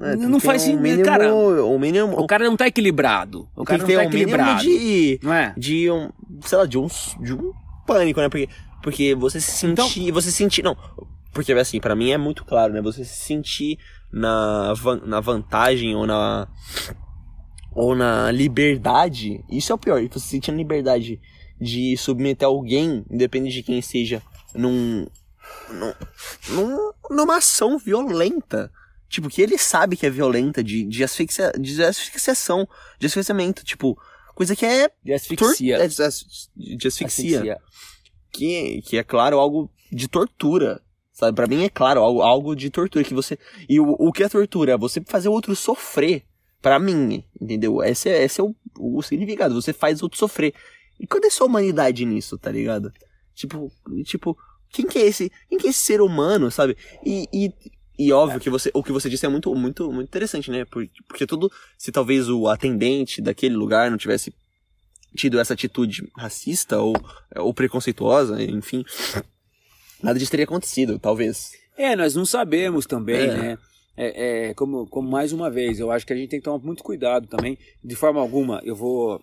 É, 0.00 0.16
não 0.16 0.40
faz 0.40 0.62
ter 0.64 0.70
um 0.70 0.72
sentido, 0.72 0.82
mínimo, 0.82 1.04
cara. 1.04 1.32
O 1.34 1.78
mínimo, 1.78 2.18
O 2.18 2.26
cara 2.26 2.44
não 2.46 2.56
tá 2.56 2.66
equilibrado. 2.66 3.48
O 3.54 3.62
cara 3.64 3.78
não 3.78 3.86
tá 3.86 3.92
um 3.98 4.00
equilibrado. 4.02 4.62
de, 4.62 5.20
Não 5.22 5.32
é? 5.34 5.54
de 5.56 5.88
um, 5.90 6.10
sei 6.44 6.58
lá, 6.58 6.66
de 6.66 6.78
um, 6.78 6.88
de 7.20 7.34
um 7.34 7.52
pânico, 7.86 8.20
né? 8.20 8.28
Porque, 8.28 8.48
porque 8.82 9.14
você 9.14 9.40
se 9.40 9.64
Então- 9.66 9.86
sentir, 9.86 10.10
você 10.10 10.30
se 10.30 10.36
sentir, 10.38 10.62
não, 10.64 10.76
porque 11.32 11.52
assim, 11.52 11.78
pra 11.78 11.94
mim 11.94 12.10
é 12.10 12.18
muito 12.18 12.44
claro, 12.44 12.72
né? 12.72 12.80
Você 12.82 13.04
se 13.04 13.14
sentir 13.24 13.78
na, 14.12 14.74
van- 14.74 15.00
na 15.04 15.20
vantagem 15.20 15.94
ou 15.96 16.06
na, 16.06 16.46
ou 17.74 17.94
na 17.94 18.30
liberdade, 18.30 19.42
isso 19.50 19.72
é 19.72 19.74
o 19.74 19.78
pior, 19.78 20.00
você 20.02 20.20
se 20.20 20.28
sentir 20.28 20.50
na 20.52 20.58
liberdade 20.58 21.20
de 21.60 21.96
submeter 21.96 22.46
alguém, 22.46 23.04
independente 23.10 23.54
de 23.54 23.62
quem 23.62 23.80
seja, 23.80 24.20
num, 24.54 25.06
num, 25.70 25.92
num- 26.50 26.92
numa 27.10 27.36
ação 27.38 27.78
violenta. 27.78 28.70
Tipo, 29.08 29.28
que 29.28 29.42
ele 29.42 29.58
sabe 29.58 29.94
que 29.96 30.06
é 30.06 30.10
violenta, 30.10 30.64
de, 30.64 30.84
de, 30.84 31.04
asfixia, 31.04 31.52
de 31.60 31.82
asfixiação, 31.84 32.66
de 32.98 33.06
asfixiamento, 33.06 33.62
tipo, 33.62 33.94
coisa 34.34 34.56
que 34.56 34.64
é 34.64 34.88
De 35.04 35.12
tor- 35.36 35.50
asfixia. 35.50 35.76
é, 35.76 35.86
de 35.86 36.02
as- 36.02 36.50
de 36.56 36.88
asfixia. 36.88 37.58
Que, 38.32 38.80
que 38.82 38.96
é 38.96 39.04
claro 39.04 39.38
algo 39.38 39.70
de 39.92 40.08
tortura. 40.08 40.80
Sabe, 41.12 41.36
pra 41.36 41.46
mim 41.46 41.62
é 41.62 41.68
claro, 41.68 42.00
algo, 42.00 42.22
algo 42.22 42.56
de 42.56 42.70
tortura 42.70 43.04
que 43.04 43.12
você. 43.14 43.38
E 43.68 43.78
o, 43.78 43.94
o 43.98 44.10
que 44.12 44.22
é 44.22 44.28
tortura? 44.28 44.78
Você 44.78 45.02
fazer 45.06 45.28
o 45.28 45.32
outro 45.32 45.54
sofrer. 45.54 46.24
Pra 46.60 46.78
mim, 46.78 47.24
entendeu? 47.40 47.82
Esse 47.82 48.08
é, 48.08 48.22
esse 48.22 48.40
é 48.40 48.44
o, 48.44 48.54
o 48.78 49.02
significado. 49.02 49.52
Você 49.54 49.72
faz 49.72 50.00
o 50.00 50.04
outro 50.04 50.16
sofrer. 50.18 50.54
E 51.00 51.06
cadê 51.08 51.28
sua 51.28 51.48
humanidade 51.48 52.04
nisso, 52.04 52.38
tá 52.38 52.52
ligado? 52.52 52.92
Tipo, 53.34 53.70
tipo, 54.04 54.38
quem 54.70 54.86
que 54.86 54.98
é 54.98 55.06
esse, 55.06 55.30
quem 55.48 55.58
que 55.58 55.66
é 55.66 55.70
esse 55.70 55.80
ser 55.80 56.00
humano, 56.00 56.50
sabe? 56.52 56.76
E, 57.04 57.26
e, 57.32 57.52
e 57.98 58.12
óbvio 58.12 58.38
que 58.38 58.48
você, 58.48 58.70
o 58.72 58.80
que 58.82 58.92
você 58.92 59.10
disse 59.10 59.26
é 59.26 59.28
muito, 59.28 59.52
muito, 59.56 59.90
muito 59.92 60.06
interessante, 60.06 60.52
né? 60.52 60.64
Por- 60.64 60.88
Porque 61.08 61.26
tudo, 61.26 61.50
se 61.76 61.90
talvez 61.90 62.28
o 62.28 62.46
atendente 62.46 63.20
daquele 63.20 63.56
lugar 63.56 63.90
não 63.90 63.98
tivesse 63.98 64.32
tido 65.16 65.40
essa 65.40 65.54
atitude 65.54 66.08
racista 66.16 66.78
ou, 66.80 66.94
ou 67.36 67.52
preconceituosa, 67.52 68.40
enfim, 68.40 68.84
nada 70.02 70.18
disso 70.18 70.30
teria 70.30 70.44
acontecido, 70.44 70.98
talvez. 70.98 71.52
É, 71.76 71.96
nós 71.96 72.14
não 72.14 72.24
sabemos 72.24 72.86
também, 72.86 73.22
É. 73.28 73.36
né? 73.36 73.58
É, 73.94 74.48
é, 74.48 74.54
como, 74.54 74.86
como 74.86 75.10
mais 75.10 75.32
uma 75.32 75.50
vez, 75.50 75.78
eu 75.78 75.90
acho 75.90 76.06
que 76.06 76.12
a 76.14 76.16
gente 76.16 76.30
tem 76.30 76.40
que 76.40 76.44
tomar 76.44 76.64
muito 76.64 76.82
cuidado 76.82 77.26
também. 77.26 77.58
De 77.84 77.94
forma 77.94 78.20
alguma, 78.20 78.60
eu 78.64 78.74
vou 78.74 79.22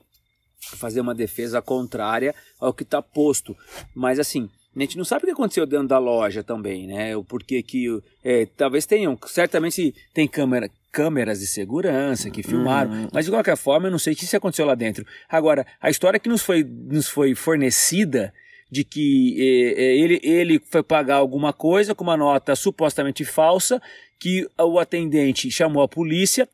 fazer 0.76 1.02
uma 1.02 1.16
defesa 1.16 1.60
contrária 1.62 2.36
ao 2.60 2.72
que 2.74 2.84
está 2.84 3.02
posto. 3.02 3.56
Mas 3.96 4.20
assim, 4.20 4.50
A 4.76 4.80
gente 4.82 4.98
não 4.98 5.04
sabe 5.04 5.24
o 5.24 5.26
que 5.26 5.32
aconteceu 5.32 5.66
dentro 5.66 5.88
da 5.88 5.98
loja 5.98 6.44
também, 6.44 6.86
né? 6.86 7.18
O 7.18 7.24
porquê 7.24 7.64
que. 7.64 7.88
é, 8.24 8.46
talvez 8.46 8.86
tenham. 8.86 9.18
Certamente 9.26 9.94
tem 10.14 10.28
câmera, 10.28 10.70
câmeras 10.92 11.40
de 11.40 11.48
segurança 11.48 12.30
que 12.30 12.44
filmaram. 12.44 12.92
Uhum. 12.92 13.08
Mas 13.12 13.26
de 13.26 13.32
qualquer 13.32 13.58
forma, 13.58 13.88
eu 13.88 13.92
não 13.92 13.98
sei 14.00 14.14
o 14.14 14.16
que 14.16 14.24
isso 14.26 14.38
aconteceu 14.38 14.66
lá 14.68 14.76
dentro. 14.76 15.04
Agora, 15.28 15.66
a 15.82 15.90
história 15.90 16.20
que 16.20 16.30
nos 16.30 16.44
foi, 16.44 16.64
nos 16.64 17.10
foi 17.10 17.34
fornecida 17.34 18.32
de 18.72 18.84
que 18.84 19.36
eh, 19.40 19.82
eh, 19.82 19.98
ele, 19.98 20.20
ele 20.24 20.62
foi 20.70 20.84
pagar 20.84 21.16
alguma 21.16 21.52
coisa 21.52 21.96
com 21.96 22.04
uma 22.04 22.18
nota 22.18 22.56
supostamente 22.56 23.26
falsa, 23.26 23.82
que 24.20 24.48
o 24.60 24.78
atendente 24.80 25.50
chamou 25.50 25.82
a 25.82 25.88
polícia. 25.88 26.48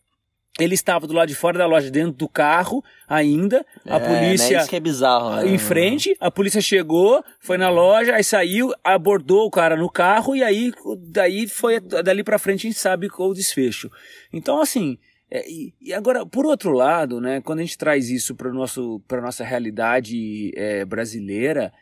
Ele 0.58 0.74
estava 0.74 1.06
do 1.06 1.14
lado 1.14 1.28
de 1.28 1.36
fora 1.36 1.58
da 1.58 1.66
loja, 1.66 1.92
dentro 1.92 2.14
do 2.14 2.30
carro 2.30 2.82
ainda. 3.10 3.66
A 3.86 3.98
É, 3.98 4.00
né, 4.00 4.08
polícia 4.08 4.58
Isso 4.60 4.70
que 4.70 4.76
é 4.78 4.80
bizarro. 4.80 5.36
né? 5.44 5.50
em 5.50 5.58
frente, 5.58 6.16
a 6.18 6.32
polícia 6.32 6.62
chegou, 6.62 7.22
foi 7.42 7.58
na 7.58 7.70
loja, 7.70 8.16
aí 8.16 8.24
saiu, 8.24 8.72
abordou 8.82 9.46
o 9.46 9.52
cara 9.52 9.76
no 9.76 9.90
carro 9.90 10.34
e 10.34 10.42
aí 10.42 10.72
daí 11.10 11.46
foi 11.48 11.82
dali 11.82 12.24
pra 12.24 12.40
frente 12.40 12.68
a 12.68 12.70
gente 12.70 12.80
sabe 12.80 13.10
qual 13.10 13.32
o 13.32 13.34
desfecho. 13.34 13.92
Então 14.32 14.62
assim, 14.62 14.98
é, 15.30 15.44
e, 15.50 15.74
agora 15.94 16.26
por 16.26 16.46
outro 16.46 16.72
lado, 16.72 17.20
né, 17.20 17.42
quando 17.42 17.60
a 17.60 17.64
gente 17.64 17.78
traz 17.78 18.10
isso 18.10 18.34
para 18.34 18.50
para 19.06 19.22
nossa 19.22 19.44
realidade 19.44 20.54
é, 20.56 20.86
brasileira, 20.86 21.74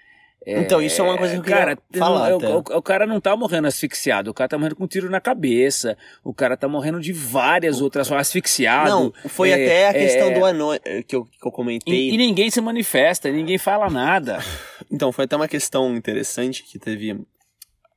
é, 0.45 0.60
Então, 0.60 0.82
isso 0.82 0.99
é 1.01 1.03
uma 1.03 1.17
coisa 1.17 1.34
que 1.34 1.39
eu 1.39 1.43
cara, 1.56 1.77
falar 1.97 2.32
não, 2.32 2.38
o, 2.38 2.58
o- 2.58 2.77
o 2.77 2.82
cara 2.82 3.06
não 3.06 3.21
tá 3.21 3.36
morrendo 3.36 3.67
asfixiado, 3.67 4.29
o 4.29 4.34
cara 4.34 4.49
tá 4.49 4.58
morrendo 4.58 4.75
com 4.75 4.84
um 4.84 4.88
tiro 4.88 5.10
na 5.10 5.21
cabeça, 5.21 5.97
o 6.23 6.34
cara 6.34 6.58
tá 6.58 6.67
morrendo 6.67 6.99
de 6.99 7.13
várias 7.13 7.79
outras 7.82 8.08
formas, 8.08 8.27
asfixiado. 8.27 8.89
Não, 8.89 9.13
foi 9.29 9.51
é, 9.51 9.53
até 9.53 9.88
a 9.88 9.89
é, 9.91 9.93
questão 9.93 10.34
do 10.34 10.43
anônimo 10.45 10.82
que 11.08 11.15
eu, 11.15 11.25
que 11.25 11.47
eu 11.47 11.51
comentei. 11.51 12.10
e, 12.10 12.13
e 12.13 12.17
ninguém 12.17 12.49
se 12.49 12.60
manifesta, 12.62 13.32
ninguém 13.32 13.58
fala 13.58 13.89
nada. 13.89 14.39
Então, 14.91 15.12
foi 15.12 15.25
até 15.25 15.36
uma 15.36 15.47
questão 15.47 15.95
interessante 15.95 16.62
que 16.63 16.77
teve 16.77 17.19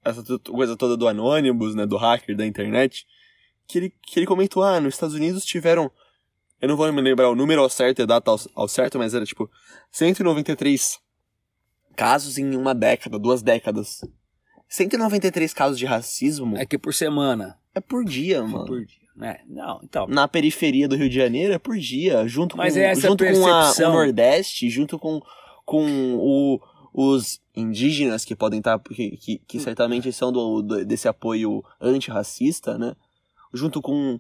essa 0.02 0.22
coisa 0.50 0.76
toda 0.76 0.96
do 0.96 1.06
Anonymous, 1.09 1.74
né, 1.74 1.85
do 1.85 1.96
hacker 1.98 2.35
da 2.35 2.46
internet, 2.46 3.04
que 3.66 3.76
ele, 3.76 3.92
que 4.06 4.18
ele 4.18 4.24
comentou, 4.26 4.62
ah, 4.62 4.80
nos 4.80 4.94
Estados 4.94 5.14
Unidos 5.14 5.44
tiveram, 5.44 5.90
eu 6.62 6.68
não 6.68 6.76
vou 6.76 6.90
me 6.92 7.02
lembrar 7.02 7.28
o 7.28 7.35
número 7.35 7.61
ao 7.61 7.68
certo 7.68 7.98
e 7.98 8.02
a 8.02 8.06
data 8.06 8.30
ao, 8.30 8.38
ao 8.54 8.68
certo, 8.68 8.98
mas 8.98 9.12
era 9.12 9.26
tipo 9.26 9.50
193 9.90 10.98
casos 11.96 12.38
em 12.38 12.54
uma 12.54 12.74
década, 12.74 13.18
duas 13.18 13.42
décadas. 13.42 14.00
193 14.68 15.52
casos 15.54 15.78
de 15.78 15.87
racismo 15.87 16.56
É 16.56 16.66
que 16.66 16.76
por 16.78 16.92
semana. 16.92 17.59
é 17.74 17.80
por 17.80 18.04
dia, 18.04 18.42
mano. 18.42 18.66
Por 18.66 18.85
dia, 18.85 18.96
né? 19.14 19.40
Não, 19.48 19.80
então. 19.82 20.06
Na 20.09 20.26
periferia 20.28 20.88
do 20.88 20.96
Rio 20.96 21.09
de 21.09 21.14
Janeiro 21.16 21.52
é 21.52 21.59
por 21.59 21.76
dia, 21.78 22.26
junto 22.26 22.56
Mas 22.56 22.74
com, 22.74 22.80
é 22.80 22.82
essa 22.85 23.00
junto 23.09 23.24
com 23.24 23.46
a- 23.46 23.72
o 23.72 23.92
Nordeste, 23.92 24.68
junto 24.68 24.98
com, 24.98 25.20
com 25.64 26.16
o, 26.16 26.61
os 26.92 27.40
indígenas 27.54 28.24
que 28.24 28.35
podem 28.35 28.59
estar, 28.59 28.78
que, 28.80 29.16
que, 29.16 29.38
que 29.38 29.61
certamente 29.61 30.12
são 30.12 30.32
do, 30.32 30.62
do- 30.62 30.85
desse 30.85 31.06
apoio 31.09 31.62
antirracista, 31.80 32.76
né? 32.76 32.94
Junto 33.54 33.80
com. 33.80 34.18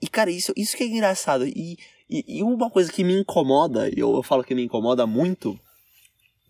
E, 0.00 0.06
e, 0.06 0.08
cara, 0.08 0.30
isso, 0.30 0.52
isso 0.56 0.74
que 0.76 0.82
é 0.84 0.86
engraçado. 0.86 1.46
E, 1.46 1.76
e, 2.08 2.38
e 2.38 2.42
uma 2.42 2.70
coisa 2.70 2.90
que 2.90 3.04
me 3.04 3.12
incomoda, 3.14 3.88
e 3.88 3.98
eu, 4.00 4.14
eu 4.14 4.22
falo 4.22 4.42
que 4.42 4.54
me 4.54 4.64
incomoda 4.64 5.06
muito, 5.06 5.60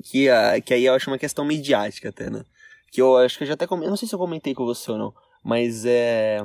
que, 0.02 0.28
a, 0.28 0.60
que 0.60 0.74
aí 0.74 0.84
eu 0.84 0.94
acho 0.94 1.10
uma 1.10 1.18
questão 1.18 1.44
midiática 1.44 2.08
até, 2.08 2.30
né? 2.30 2.44
Que 2.90 3.00
eu 3.00 3.16
acho 3.16 3.38
que 3.38 3.44
eu 3.44 3.48
já 3.48 3.54
até 3.54 3.66
comentei, 3.66 3.90
não 3.90 3.96
sei 3.96 4.08
se 4.08 4.14
eu 4.14 4.18
comentei 4.18 4.54
com 4.54 4.64
você 4.64 4.90
ou 4.90 4.98
não, 4.98 5.14
mas 5.42 5.84
é. 5.84 6.44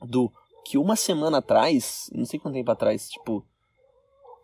Do. 0.00 0.32
Que 0.64 0.76
uma 0.76 0.96
semana 0.96 1.38
atrás, 1.38 2.10
não 2.12 2.26
sei 2.26 2.38
quanto 2.38 2.54
tempo 2.54 2.70
atrás, 2.70 3.08
tipo. 3.08 3.44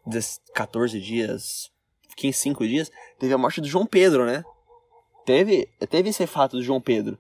10, 0.07 0.41
14 0.55 1.01
dias, 1.01 1.71
15, 2.17 2.39
5 2.39 2.67
dias, 2.67 2.93
teve 3.19 3.33
a 3.33 3.39
morte 3.39 3.61
do 3.61 3.67
João 3.67 3.87
Pedro, 3.87 4.27
né? 4.27 4.45
Teve, 5.25 5.67
teve 5.89 6.11
esse 6.11 6.27
fato 6.27 6.57
do 6.57 6.63
João 6.63 6.81
Pedro. 6.81 7.19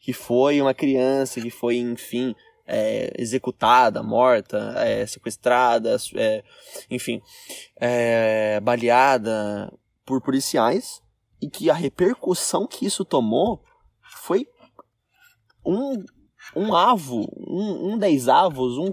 Que 0.00 0.12
foi 0.12 0.60
uma 0.60 0.74
criança 0.74 1.40
que 1.40 1.50
foi, 1.50 1.76
enfim, 1.76 2.34
é, 2.66 3.12
executada, 3.16 4.02
morta, 4.02 4.74
é, 4.78 5.06
sequestrada, 5.06 5.96
é, 6.16 6.42
enfim, 6.90 7.22
é, 7.76 8.58
baleada 8.60 9.72
por 10.04 10.20
policiais. 10.20 11.02
E 11.42 11.48
que 11.50 11.68
a 11.68 11.74
repercussão 11.74 12.66
que 12.66 12.86
isso 12.86 13.04
tomou 13.04 13.62
foi 14.22 14.46
um, 15.64 16.02
um 16.54 16.74
avo, 16.74 17.28
um, 17.36 17.92
um 17.92 17.98
dez 17.98 18.28
avos, 18.28 18.78
um 18.78 18.90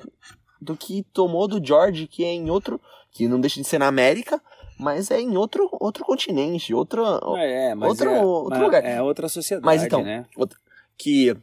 do 0.60 0.76
que 0.76 1.04
tomou 1.14 1.48
do 1.48 1.66
George, 1.66 2.08
que 2.08 2.24
é 2.24 2.34
em 2.34 2.50
outro, 2.50 2.80
que 3.12 3.28
não 3.28 3.40
deixa 3.40 3.62
de 3.62 3.68
ser 3.68 3.78
na 3.80 3.88
América, 3.88 4.42
mas 4.78 5.12
é 5.12 5.20
em 5.20 5.36
outro, 5.38 5.68
outro 5.80 6.04
continente, 6.06 6.74
outro, 6.74 7.04
É, 7.38 7.74
mas 7.76 7.90
outro- 7.90 8.10
é, 8.10 8.22
outro 8.26 8.62
lugar. 8.62 8.84
É 8.86 9.02
outra 9.02 9.28
sociedade, 9.30 9.66
Mas 9.66 9.84
então, 9.84 10.04
né? 10.04 10.26
que 10.98 11.36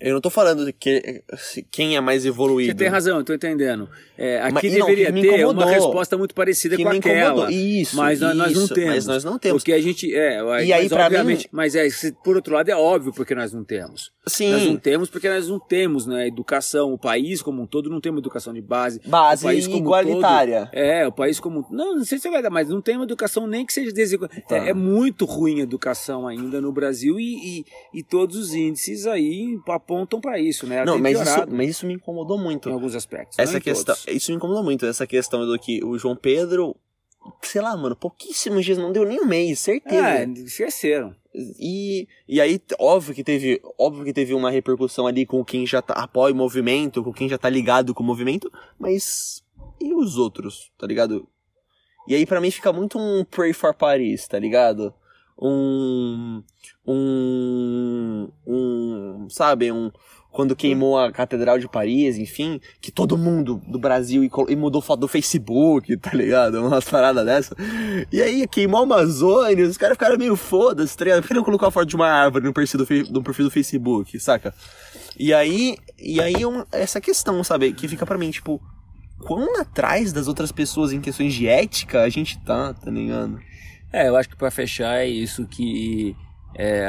eu 0.00 0.14
não 0.14 0.20
tô 0.20 0.30
falando 0.30 0.64
de 0.64 0.72
que 0.72 1.22
quem 1.70 1.96
é 1.96 2.00
mais 2.00 2.24
evoluído. 2.24 2.72
Você 2.72 2.76
tem 2.78 2.88
razão, 2.88 3.18
eu 3.18 3.24
tô 3.24 3.34
entendendo. 3.34 3.88
É, 4.16 4.40
aqui 4.40 4.68
Mas, 4.68 4.78
não, 4.78 4.86
deveria 4.86 5.10
me 5.10 5.22
ter 5.22 5.46
uma 5.46 5.66
resposta 5.66 6.16
muito 6.18 6.34
parecida 6.34 6.76
que 6.76 6.82
com 6.82 6.88
aquela. 6.90 7.50
Isso, 7.50 7.96
mas 7.96 8.20
nós, 8.20 8.36
nós 8.36 8.52
não 8.52 8.64
isso, 8.64 8.74
temos. 8.74 8.90
Mas 8.94 9.06
nós 9.06 9.24
não 9.24 9.38
temos. 9.38 9.62
Porque 9.62 9.72
a 9.72 9.80
gente. 9.80 10.14
É, 10.14 10.40
E 10.64 10.72
aí, 10.72 10.88
obviamente. 10.92 11.44
mim- 11.44 11.48
Mas 11.50 11.74
é, 11.74 11.88
por 12.22 12.36
outro 12.36 12.54
lado, 12.54 12.68
é 12.68 12.76
óbvio 12.76 13.12
porque 13.14 13.34
nós 13.34 13.52
não 13.52 13.64
temos. 13.64 14.12
Sim, 14.26 14.52
Nós 14.52 14.66
não 14.66 14.76
temos 14.76 15.08
porque 15.08 15.28
nós 15.28 15.48
não 15.48 15.58
temos, 15.58 16.06
né? 16.06 16.26
Educação, 16.28 16.92
o 16.92 16.98
país 16.98 17.40
como 17.40 17.62
um 17.62 17.66
todo 17.66 17.88
não 17.88 18.00
tem 18.00 18.12
uma 18.12 18.18
educação 18.20 18.52
de 18.52 18.60
base. 18.60 19.00
base 19.06 19.44
o 19.44 19.48
país 19.48 19.66
como 19.66 19.78
igualitária. 19.78 20.68
É, 20.72 21.06
o 21.06 21.12
país 21.12 21.40
como. 21.40 21.66
Não, 21.70 21.96
não 21.96 22.04
sei 22.04 22.18
se 22.18 22.28
vai 22.28 22.42
dar, 22.42 22.50
mas 22.50 22.68
não 22.68 22.82
tem 22.82 22.96
uma 22.96 23.04
educação 23.04 23.46
nem 23.46 23.64
que 23.64 23.72
seja 23.72 23.90
desigual. 23.90 24.30
Tá. 24.46 24.58
É, 24.58 24.68
é 24.68 24.74
muito 24.74 25.24
ruim 25.24 25.60
a 25.60 25.62
educação 25.62 26.28
ainda 26.28 26.60
no 26.60 26.70
Brasil 26.70 27.18
e, 27.18 27.60
e, 27.60 27.64
e 27.94 28.02
todos 28.02 28.36
os 28.36 28.54
índices 28.54 29.06
aí 29.06 29.58
apontam 29.80 30.20
para 30.20 30.38
isso, 30.38 30.66
né? 30.66 30.84
Não, 30.84 30.98
mas 30.98 31.20
isso, 31.20 31.46
mas 31.48 31.70
isso 31.70 31.86
me 31.86 31.94
incomodou 31.94 32.38
muito. 32.38 32.68
em 32.68 32.72
alguns 32.72 32.94
aspectos. 32.94 33.38
Essa 33.38 33.60
questão, 33.60 33.94
todos. 33.94 34.14
isso 34.14 34.30
me 34.30 34.36
incomodou 34.36 34.62
muito, 34.62 34.86
essa 34.86 35.06
questão 35.06 35.46
do 35.46 35.58
que 35.58 35.82
o 35.82 35.98
João 35.98 36.14
Pedro, 36.14 36.76
sei 37.42 37.60
lá, 37.60 37.76
mano, 37.76 37.96
pouquíssimos 37.96 38.64
dias, 38.64 38.78
não 38.78 38.92
deu 38.92 39.04
nem 39.04 39.20
um 39.20 39.26
mês, 39.26 39.58
certeza. 39.58 40.08
É, 40.08 40.24
esqueceram. 40.24 41.14
E, 41.34 42.08
e 42.28 42.40
aí, 42.40 42.60
óbvio 42.78 43.14
que 43.14 43.22
teve, 43.22 43.60
óbvio 43.78 44.04
que 44.04 44.12
teve 44.12 44.34
uma 44.34 44.50
repercussão 44.50 45.06
ali 45.06 45.24
com 45.24 45.44
quem 45.44 45.66
já 45.66 45.80
tá, 45.80 45.94
apoia 45.94 46.34
o 46.34 46.36
movimento, 46.36 47.02
com 47.02 47.12
quem 47.12 47.28
já 47.28 47.38
tá 47.38 47.48
ligado 47.48 47.94
com 47.94 48.02
o 48.02 48.06
movimento, 48.06 48.50
mas 48.78 49.42
e 49.80 49.94
os 49.94 50.18
outros, 50.18 50.70
tá 50.76 50.86
ligado? 50.86 51.26
E 52.08 52.14
aí 52.14 52.26
pra 52.26 52.40
mim 52.40 52.50
fica 52.50 52.72
muito 52.72 52.98
um 52.98 53.24
Pray 53.24 53.52
for 53.52 53.72
Paris, 53.72 54.26
tá 54.26 54.38
ligado? 54.38 54.92
Um 55.40 56.42
um 56.86 58.28
um, 58.46 59.26
sabe, 59.30 59.72
um 59.72 59.90
quando 60.30 60.54
queimou 60.54 60.96
a 60.96 61.10
Catedral 61.10 61.58
de 61.58 61.68
Paris, 61.68 62.16
enfim, 62.16 62.60
que 62.80 62.92
todo 62.92 63.18
mundo 63.18 63.60
do 63.66 63.80
Brasil 63.80 64.22
e, 64.22 64.30
e 64.48 64.54
mudou 64.54 64.80
foto 64.80 65.00
do 65.00 65.08
Facebook, 65.08 65.96
tá 65.96 66.12
ligado? 66.14 66.62
Umas 66.64 66.84
paradas 66.84 67.24
dessa. 67.24 67.56
E 68.12 68.22
aí, 68.22 68.46
queimou 68.46 68.80
a 68.80 68.84
Amazônia, 68.84 69.66
os 69.66 69.76
caras 69.76 69.96
ficaram 69.96 70.16
meio 70.16 70.36
foda-se, 70.36 70.96
tá? 70.96 71.04
Por 71.20 71.26
que 71.26 71.34
não 71.34 71.42
colocou 71.42 71.66
a 71.66 71.70
foto 71.72 71.86
de 71.88 71.96
uma 71.96 72.06
árvore 72.08 72.44
no 72.44 72.52
perfil 72.52 72.78
do, 72.78 73.12
no 73.12 73.22
perfil 73.24 73.46
do 73.46 73.50
Facebook, 73.50 74.20
saca? 74.20 74.54
E 75.18 75.34
aí, 75.34 75.76
e 75.98 76.20
aí 76.20 76.46
um- 76.46 76.64
essa 76.70 77.00
questão, 77.00 77.42
sabe, 77.42 77.72
que 77.72 77.88
fica 77.88 78.06
pra 78.06 78.16
mim, 78.16 78.30
tipo, 78.30 78.62
quão 79.26 79.60
atrás 79.60 80.12
das 80.12 80.28
outras 80.28 80.52
pessoas 80.52 80.92
em 80.92 81.00
questões 81.00 81.34
de 81.34 81.48
ética 81.48 82.02
a 82.02 82.08
gente 82.08 82.38
tá, 82.44 82.72
tá 82.72 82.88
ligado? 82.90 83.40
É, 83.92 84.08
eu 84.08 84.16
acho 84.16 84.28
que 84.28 84.36
para 84.36 84.50
fechar 84.50 84.98
é 85.00 85.06
isso 85.08 85.46
que 85.46 86.14
é, 86.54 86.84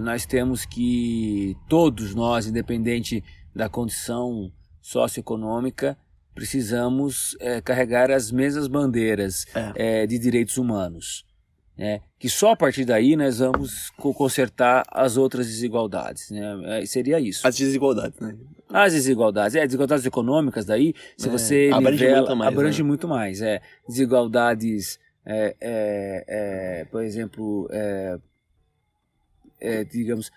nós 0.00 0.24
temos 0.26 0.64
que 0.64 1.56
todos 1.68 2.14
nós, 2.14 2.46
independente 2.46 3.22
da 3.54 3.68
condição 3.68 4.50
socioeconômica, 4.80 5.96
precisamos 6.34 7.36
é, 7.40 7.60
carregar 7.60 8.10
as 8.10 8.30
mesmas 8.30 8.66
bandeiras 8.68 9.46
É. 9.54 10.02
é, 10.02 10.06
de 10.06 10.18
direitos 10.18 10.56
humanos. 10.58 11.24
Né? 11.76 12.00
Que 12.18 12.28
só 12.28 12.52
a 12.52 12.56
partir 12.56 12.86
daí 12.86 13.16
nós 13.16 13.38
vamos 13.38 13.90
co- 13.98 14.14
consertar 14.14 14.82
as 14.90 15.16
outras 15.18 15.46
desigualdades. 15.46 16.30
Né? 16.30 16.80
É, 16.80 16.86
seria 16.86 17.20
isso. 17.20 17.46
As 17.46 17.54
desigualdades, 17.56 18.18
né? 18.18 18.34
As 18.70 18.92
desigualdades, 18.94 19.54
é, 19.54 19.64
desigualdades 19.66 20.04
econômicas 20.06 20.64
daí, 20.64 20.94
se 21.18 21.28
É, 21.28 21.30
você 21.30 21.70
abrange 21.72 22.02
nivela, 22.04 22.20
muito 22.26 22.36
mais, 22.36 22.52
abrange 22.52 22.82
né? 22.82 22.88
muito 22.88 23.08
mais, 23.08 23.42
é, 23.42 23.60
desigualdades, 23.88 24.98
é, 25.26 25.56
é, 25.60 26.24
é, 26.28 26.84
por 26.86 27.02
exemplo, 27.02 27.68
é, 27.72 28.18
é, 29.60 29.84
digamos, 29.84 30.30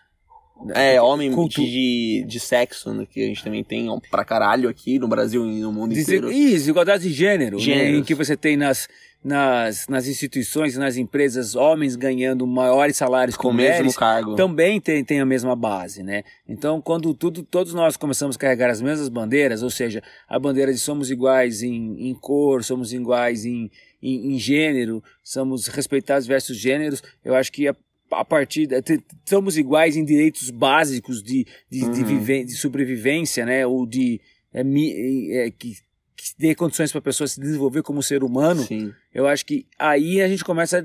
É, 0.75 1.01
homem 1.01 1.31
Cultu- 1.31 1.61
de, 1.61 2.25
de 2.27 2.37
sexo, 2.39 2.93
né, 2.93 3.05
que 3.09 3.23
a 3.23 3.27
gente 3.27 3.41
também 3.43 3.63
tem 3.63 3.87
pra 4.11 4.25
caralho 4.25 4.67
aqui 4.67 4.99
no 4.99 5.07
Brasil 5.07 5.45
e 5.45 5.61
no 5.61 5.71
mundo 5.71 5.97
inteiro. 5.97 6.29
Ih, 6.29 6.51
desigualdades 6.51 7.07
de 7.07 7.13
gênero, 7.13 7.57
né, 7.65 7.91
em 7.91 8.03
que 8.03 8.13
você 8.13 8.35
tem 8.35 8.57
nas, 8.57 8.89
nas, 9.23 9.87
nas 9.87 10.05
instituições, 10.05 10.75
nas 10.75 10.97
empresas, 10.97 11.55
homens 11.55 11.95
ganhando 11.95 12.45
maiores 12.45 12.97
salários 12.97 13.37
Com 13.37 13.49
o 13.49 13.53
mesmo 13.53 13.93
cargo. 13.93 14.35
também 14.35 14.81
tem, 14.81 15.01
tem 15.01 15.21
a 15.21 15.25
mesma 15.25 15.55
base, 15.55 16.03
né? 16.03 16.23
Então, 16.45 16.81
quando 16.81 17.13
tudo, 17.13 17.41
todos 17.41 17.73
nós 17.73 17.95
começamos 17.95 18.35
a 18.35 18.39
carregar 18.39 18.69
as 18.69 18.81
mesmas 18.81 19.07
bandeiras, 19.07 19.63
ou 19.63 19.69
seja, 19.69 20.03
a 20.27 20.37
bandeira 20.37 20.73
de 20.73 20.79
somos 20.79 21.09
iguais 21.09 21.63
em, 21.63 22.09
em 22.09 22.13
cor, 22.13 22.65
somos 22.65 22.91
iguais 22.91 23.45
em, 23.45 23.71
em, 24.01 24.33
em 24.35 24.39
gênero, 24.39 25.03
somos 25.23 25.67
respeitados 25.67 26.25
versus 26.27 26.57
gêneros, 26.57 27.01
eu 27.23 27.35
acho 27.35 27.51
que 27.51 27.67
a- 27.67 27.75
a 28.11 28.25
partir 28.25 28.65
da, 28.67 28.77
somos 29.25 29.57
iguais 29.57 29.95
em 29.95 30.03
direitos 30.03 30.49
básicos 30.49 31.21
de, 31.21 31.45
de, 31.69 31.79
de, 31.81 31.85
Uhum. 31.85 32.03
viven- 32.05 32.45
de 32.45 32.53
sobrevivência, 32.55 33.45
né? 33.45 33.65
Ou 33.67 33.85
de 33.85 34.19
é, 34.53 34.61
é, 34.61 35.51
que, 35.51 35.75
que 36.17 36.33
dê 36.37 36.55
condições 36.55 36.91
para 36.91 36.99
a 36.99 37.03
pessoa 37.03 37.27
se 37.27 37.39
desenvolver 37.39 37.83
como 37.83 38.01
ser 38.01 38.23
humano. 38.23 38.63
Sim. 38.63 38.91
Eu 39.13 39.27
acho 39.27 39.45
que 39.45 39.65
aí 39.77 40.21
a 40.21 40.27
gente 40.27 40.43
começa 40.43 40.79
a 40.79 40.83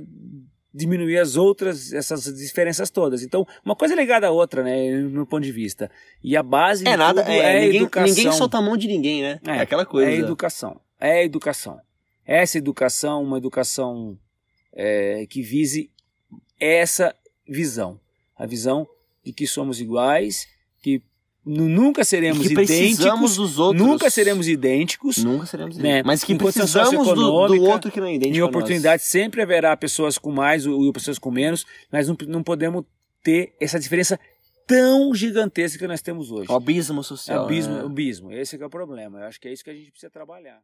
diminuir 0.76 1.18
as 1.18 1.36
outras, 1.36 1.92
essas 1.92 2.24
diferenças 2.36 2.90
todas. 2.90 3.22
Então, 3.22 3.46
uma 3.64 3.74
coisa 3.76 3.94
é 3.94 3.96
ligada 3.96 4.26
à 4.26 4.30
outra, 4.30 4.62
né? 4.62 4.90
No 4.98 5.08
meu 5.10 5.26
ponto 5.26 5.42
de 5.44 5.52
vista. 5.52 5.90
E 6.22 6.36
a 6.36 6.42
base 6.42 6.86
É 6.86 6.90
de 6.90 6.96
nada, 6.96 7.22
é, 7.22 7.38
é, 7.38 7.60
ninguém, 7.62 7.80
educação. 7.80 8.08
ninguém 8.14 8.32
solta 8.32 8.58
a 8.58 8.62
mão 8.62 8.76
de 8.76 8.86
ninguém, 8.88 9.22
né? 9.22 9.40
É, 9.46 9.60
aquela 9.60 9.86
coisa. 9.86 10.10
É 10.10 10.14
educação. 10.16 10.80
É 11.00 11.24
educação. 11.24 11.78
Essa 12.26 12.58
educação, 12.58 13.22
uma 13.22 13.38
educação 13.38 14.18
é, 14.72 15.26
que 15.28 15.42
vise 15.42 15.90
essa 16.58 17.14
visão. 17.48 18.00
A 18.36 18.46
visão 18.46 18.86
de 19.24 19.32
que 19.32 19.46
somos 19.46 19.80
iguais, 19.80 20.46
que 20.82 21.02
nu- 21.44 21.68
nunca 21.68 22.04
seremos 22.04 22.46
que 22.46 22.52
idênticos, 22.54 23.36
dos 23.36 23.58
outros. 23.58 23.86
nunca 23.86 24.10
seremos 24.10 24.48
idênticos, 24.48 25.18
Nunca 25.18 25.46
seremos 25.46 25.76
né? 25.76 26.02
Mas 26.02 26.24
que 26.24 26.32
Em 26.32 26.38
condição 26.38 26.62
precisamos 26.66 27.08
do, 27.08 27.14
do 27.14 27.62
outro 27.62 27.90
que 27.90 28.00
não 28.00 28.06
é 28.06 28.14
idêntico 28.14 28.36
em 28.38 28.42
oportunidade 28.42 29.02
sempre 29.02 29.42
haverá 29.42 29.76
pessoas 29.76 30.18
com 30.18 30.32
mais 30.32 30.64
e 30.66 30.92
pessoas 30.92 31.18
com 31.18 31.30
menos, 31.30 31.64
mas 31.92 32.08
não, 32.08 32.16
não 32.26 32.42
podemos 32.42 32.84
ter 33.22 33.54
essa 33.60 33.78
diferença 33.78 34.18
tão 34.66 35.14
gigantesca 35.14 35.78
que 35.78 35.86
nós 35.86 36.00
temos 36.02 36.30
hoje. 36.30 36.50
O 36.50 36.54
abismo 36.54 37.02
social. 37.04 37.44
abismo, 37.44 37.74
né? 37.74 37.84
abismo. 37.84 38.32
Esse 38.32 38.56
que 38.56 38.62
é 38.62 38.66
o 38.66 38.70
problema. 38.70 39.20
Eu 39.20 39.26
acho 39.26 39.40
que 39.40 39.48
é 39.48 39.52
isso 39.52 39.62
que 39.62 39.70
a 39.70 39.74
gente 39.74 39.90
precisa 39.90 40.10
trabalhar. 40.10 40.60